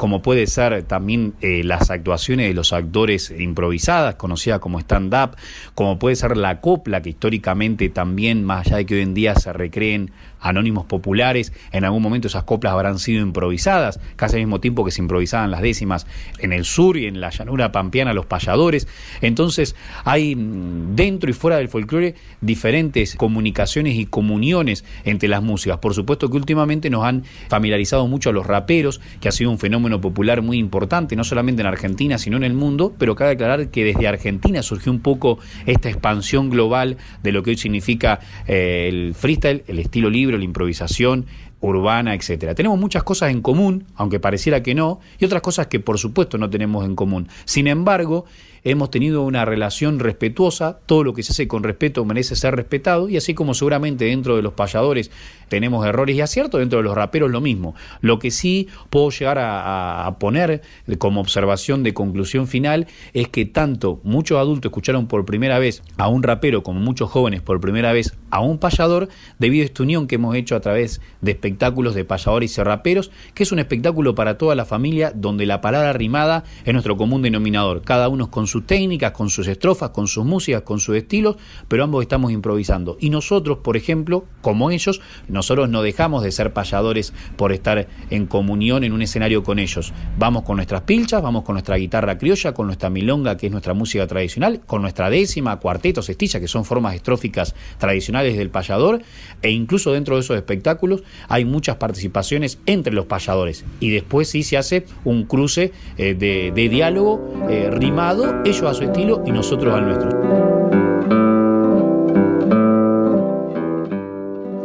como 0.00 0.22
puede 0.22 0.46
ser 0.46 0.82
también 0.84 1.34
eh, 1.42 1.62
las 1.62 1.90
actuaciones 1.90 2.48
de 2.48 2.54
los 2.54 2.72
actores 2.72 3.30
improvisadas, 3.38 4.14
conocida 4.14 4.58
como 4.58 4.80
stand-up, 4.80 5.36
como 5.74 5.98
puede 5.98 6.16
ser 6.16 6.38
la 6.38 6.62
copla, 6.62 7.02
que 7.02 7.10
históricamente 7.10 7.90
también, 7.90 8.42
más 8.42 8.66
allá 8.66 8.78
de 8.78 8.86
que 8.86 8.94
hoy 8.94 9.02
en 9.02 9.12
día 9.12 9.34
se 9.34 9.52
recreen 9.52 10.10
anónimos 10.40 10.86
populares, 10.86 11.52
en 11.72 11.84
algún 11.84 12.02
momento 12.02 12.28
esas 12.28 12.44
coplas 12.44 12.72
habrán 12.72 12.98
sido 12.98 13.22
improvisadas, 13.22 14.00
casi 14.16 14.36
al 14.36 14.42
mismo 14.42 14.60
tiempo 14.60 14.84
que 14.84 14.90
se 14.90 15.02
improvisaban 15.02 15.50
las 15.50 15.62
décimas 15.62 16.06
en 16.38 16.52
el 16.52 16.64
sur 16.64 16.96
y 16.96 17.06
en 17.06 17.20
la 17.20 17.30
llanura 17.30 17.72
pampeana 17.72 18.12
los 18.12 18.26
payadores. 18.26 18.88
Entonces 19.20 19.76
hay 20.04 20.34
mm, 20.36 20.96
dentro 20.96 21.30
y 21.30 21.32
fuera 21.32 21.56
del 21.58 21.68
folclore 21.68 22.14
diferentes 22.40 23.14
comunicaciones 23.16 23.96
y 23.96 24.06
comuniones 24.06 24.84
entre 25.04 25.28
las 25.28 25.42
músicas. 25.42 25.78
Por 25.78 25.94
supuesto 25.94 26.30
que 26.30 26.36
últimamente 26.36 26.90
nos 26.90 27.04
han 27.04 27.24
familiarizado 27.48 28.06
mucho 28.06 28.30
a 28.30 28.32
los 28.32 28.46
raperos, 28.46 29.00
que 29.20 29.28
ha 29.28 29.32
sido 29.32 29.50
un 29.50 29.58
fenómeno 29.58 30.00
popular 30.00 30.42
muy 30.42 30.58
importante, 30.58 31.16
no 31.16 31.24
solamente 31.24 31.62
en 31.62 31.66
Argentina, 31.66 32.18
sino 32.18 32.36
en 32.36 32.44
el 32.44 32.54
mundo, 32.54 32.94
pero 32.98 33.14
cabe 33.14 33.32
aclarar 33.32 33.70
que 33.70 33.84
desde 33.84 34.08
Argentina 34.08 34.62
surgió 34.62 34.92
un 34.92 35.00
poco 35.00 35.38
esta 35.66 35.88
expansión 35.88 36.50
global 36.50 36.96
de 37.22 37.32
lo 37.32 37.42
que 37.42 37.50
hoy 37.50 37.56
significa 37.56 38.20
eh, 38.46 38.86
el 38.88 39.14
freestyle, 39.14 39.64
el 39.66 39.78
estilo 39.78 40.10
libre, 40.10 40.29
la 40.38 40.44
improvisación 40.44 41.26
urbana, 41.60 42.14
etcétera. 42.14 42.54
Tenemos 42.54 42.78
muchas 42.78 43.02
cosas 43.02 43.30
en 43.30 43.42
común, 43.42 43.84
aunque 43.94 44.20
pareciera 44.20 44.62
que 44.62 44.74
no, 44.74 45.00
y 45.18 45.24
otras 45.24 45.42
cosas 45.42 45.66
que 45.66 45.80
por 45.80 45.98
supuesto 45.98 46.38
no 46.38 46.48
tenemos 46.48 46.84
en 46.84 46.96
común. 46.96 47.28
Sin 47.44 47.66
embargo, 47.66 48.24
hemos 48.64 48.90
tenido 48.90 49.22
una 49.22 49.44
relación 49.44 49.98
respetuosa, 49.98 50.78
todo 50.86 51.04
lo 51.04 51.14
que 51.14 51.22
se 51.22 51.32
hace 51.32 51.48
con 51.48 51.62
respeto 51.62 52.04
merece 52.04 52.36
ser 52.36 52.56
respetado, 52.56 53.08
y 53.08 53.16
así 53.16 53.34
como 53.34 53.54
seguramente 53.54 54.06
dentro 54.06 54.36
de 54.36 54.42
los 54.42 54.54
payadores 54.54 55.10
tenemos 55.48 55.84
errores 55.86 56.16
y 56.16 56.20
aciertos, 56.20 56.60
dentro 56.60 56.78
de 56.78 56.84
los 56.84 56.94
raperos 56.94 57.30
lo 57.30 57.40
mismo. 57.40 57.74
Lo 58.00 58.18
que 58.18 58.30
sí 58.30 58.68
puedo 58.88 59.10
llegar 59.10 59.38
a, 59.40 60.16
poner 60.18 60.62
como 60.98 61.20
observación 61.20 61.82
de 61.82 61.94
conclusión 61.94 62.46
final 62.46 62.86
es 63.14 63.28
que 63.28 63.46
tanto 63.46 64.00
muchos 64.04 64.38
adultos 64.38 64.70
escucharon 64.70 65.06
por 65.06 65.24
primera 65.24 65.58
vez 65.58 65.82
a 65.96 66.08
un 66.08 66.22
rapero 66.22 66.62
como 66.62 66.80
muchos 66.80 67.10
jóvenes 67.10 67.42
por 67.42 67.60
primera 67.60 67.92
vez 67.92 68.14
a 68.30 68.40
un 68.40 68.58
payador 68.58 69.08
debido 69.38 69.62
a 69.62 69.66
esta 69.66 69.82
unión 69.82 70.06
que 70.06 70.16
hemos 70.16 70.34
hecho 70.36 70.56
a 70.56 70.60
través 70.60 71.00
de 71.20 71.32
espectáculos 71.32 71.94
de 71.94 72.04
payadores 72.04 72.56
y 72.56 72.62
raperos, 72.62 73.10
que 73.34 73.42
es 73.42 73.52
un 73.52 73.58
espectáculo 73.58 74.14
para 74.14 74.38
toda 74.38 74.54
la 74.54 74.64
familia 74.64 75.12
donde 75.14 75.46
la 75.46 75.60
palabra 75.60 75.92
rimada 75.92 76.44
es 76.64 76.72
nuestro 76.72 76.96
común 76.96 77.22
denominador, 77.22 77.82
cada 77.82 78.08
uno 78.08 78.30
con 78.30 78.46
sus 78.50 78.66
técnicas, 78.66 79.12
con 79.12 79.30
sus 79.30 79.46
estrofas, 79.46 79.90
con 79.90 80.06
sus 80.06 80.24
músicas, 80.24 80.62
con 80.62 80.80
sus 80.80 80.96
estilos, 80.96 81.36
pero 81.68 81.84
ambos 81.84 82.02
estamos 82.02 82.32
improvisando. 82.32 82.96
Y 83.00 83.10
nosotros, 83.10 83.58
por 83.58 83.76
ejemplo, 83.76 84.24
como 84.42 84.70
ellos, 84.70 85.00
nosotros 85.28 85.68
no 85.68 85.82
dejamos 85.82 86.22
de 86.22 86.32
ser 86.32 86.52
payadores 86.52 87.12
por 87.36 87.52
estar 87.52 87.88
en 88.10 88.26
comunión 88.26 88.84
en 88.84 88.92
un 88.92 89.02
escenario 89.02 89.42
con 89.42 89.58
ellos. 89.58 89.92
Vamos 90.18 90.42
con 90.42 90.56
nuestras 90.56 90.82
pilchas, 90.82 91.22
vamos 91.22 91.44
con 91.44 91.54
nuestra 91.54 91.76
guitarra 91.76 92.18
criolla, 92.18 92.52
con 92.52 92.66
nuestra 92.66 92.90
milonga, 92.90 93.36
que 93.36 93.46
es 93.46 93.52
nuestra 93.52 93.74
música 93.74 94.06
tradicional, 94.06 94.60
con 94.66 94.82
nuestra 94.82 95.10
décima, 95.10 95.58
cuarteto, 95.58 96.02
cestilla, 96.02 96.40
que 96.40 96.48
son 96.48 96.64
formas 96.64 96.94
estróficas 96.94 97.54
tradicionales 97.78 98.36
del 98.36 98.50
payador, 98.50 99.02
e 99.42 99.50
incluso 99.50 99.92
dentro 99.92 100.16
de 100.16 100.22
esos 100.22 100.36
espectáculos 100.36 101.02
hay 101.28 101.44
muchas 101.44 101.76
participaciones 101.76 102.58
entre 102.66 102.92
los 102.92 103.06
payadores. 103.06 103.64
Y 103.78 103.90
después 103.90 104.28
sí 104.28 104.42
se 104.42 104.56
hace 104.56 104.84
un 105.04 105.24
cruce 105.24 105.72
eh, 105.96 106.14
de, 106.14 106.52
de 106.54 106.68
diálogo 106.68 107.20
eh, 107.48 107.70
rimado, 107.70 108.39
ellos 108.44 108.62
a 108.62 108.74
su 108.74 108.84
estilo 108.84 109.22
y 109.26 109.32
nosotros 109.32 109.74
al 109.74 109.86
nuestro. 109.86 110.10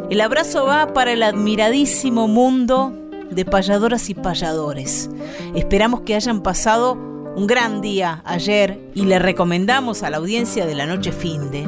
El 0.10 0.22
abrazo 0.22 0.66
va 0.66 0.94
para 0.94 1.12
el 1.12 1.24
admiradísimo 1.24 2.28
mundo 2.28 2.94
de 3.30 3.44
payadoras 3.44 4.10
y 4.10 4.14
payadores. 4.14 5.10
Esperamos 5.56 6.02
que 6.02 6.16
hayan 6.16 6.42
pasado 6.42 6.94
un 7.36 7.48
gran 7.48 7.82
día 7.82 8.22
ayer 8.24 8.80
y 8.94 9.04
le 9.04 9.20
recomendamos 9.20 10.04
a 10.04 10.10
la 10.10 10.18
audiencia 10.18 10.66
de 10.66 10.76
la 10.76 10.86
noche 10.86 11.12
finde 11.12 11.68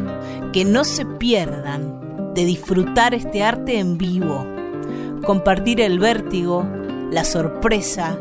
que 0.53 0.63
no 0.63 0.85
se 0.85 1.05
pierdan 1.05 2.33
de 2.33 2.45
disfrutar 2.45 3.13
este 3.13 3.43
arte 3.43 3.79
en 3.79 3.97
vivo, 3.97 4.45
compartir 5.25 5.81
el 5.81 5.99
vértigo, 5.99 6.65
la 7.11 7.25
sorpresa 7.25 8.17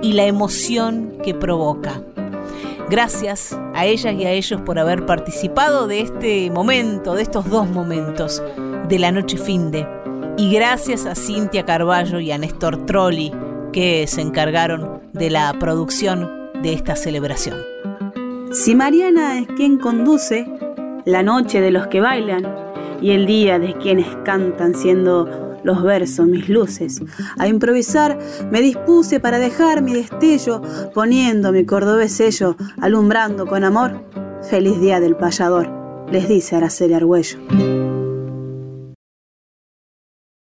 y 0.00 0.12
la 0.14 0.24
emoción 0.24 1.18
que 1.22 1.34
provoca. 1.34 2.00
Gracias 2.90 3.58
a 3.74 3.84
ellas 3.84 4.14
y 4.14 4.24
a 4.24 4.30
ellos 4.30 4.62
por 4.62 4.78
haber 4.78 5.04
participado 5.04 5.86
de 5.86 6.00
este 6.00 6.50
momento, 6.50 7.14
de 7.14 7.22
estos 7.22 7.48
dos 7.50 7.68
momentos 7.68 8.42
de 8.88 8.98
la 8.98 9.12
noche 9.12 9.36
finde. 9.36 9.86
Y 10.38 10.50
gracias 10.54 11.04
a 11.04 11.14
Cintia 11.14 11.66
Carballo 11.66 12.18
y 12.18 12.32
a 12.32 12.38
Néstor 12.38 12.86
Trolli 12.86 13.30
que 13.74 14.06
se 14.06 14.22
encargaron 14.22 15.02
de 15.12 15.28
la 15.28 15.52
producción 15.58 16.30
de 16.62 16.72
esta 16.72 16.96
celebración. 16.96 17.58
Si 18.52 18.74
Mariana 18.74 19.38
es 19.38 19.48
quien 19.48 19.76
conduce, 19.76 20.46
la 21.04 21.22
noche 21.22 21.60
de 21.60 21.70
los 21.70 21.88
que 21.88 22.00
bailan 22.00 22.46
y 23.02 23.10
el 23.10 23.26
día 23.26 23.58
de 23.58 23.74
quienes 23.74 24.06
cantan 24.24 24.74
siendo 24.74 25.47
los 25.64 25.82
versos 25.82 26.26
mis 26.26 26.48
luces. 26.48 27.00
A 27.38 27.46
improvisar 27.48 28.18
me 28.50 28.60
dispuse 28.60 29.20
para 29.20 29.38
dejar 29.38 29.82
mi 29.82 29.94
destello, 29.94 30.62
poniendo 30.94 31.52
mi 31.52 31.64
cordobés 31.64 32.12
sello, 32.12 32.56
alumbrando 32.80 33.46
con 33.46 33.64
amor. 33.64 34.04
Feliz 34.48 34.80
día 34.80 35.00
del 35.00 35.16
payador, 35.16 35.68
les 36.10 36.28
dice 36.28 36.56
Araceli 36.56 36.94
Argüello. 36.94 37.87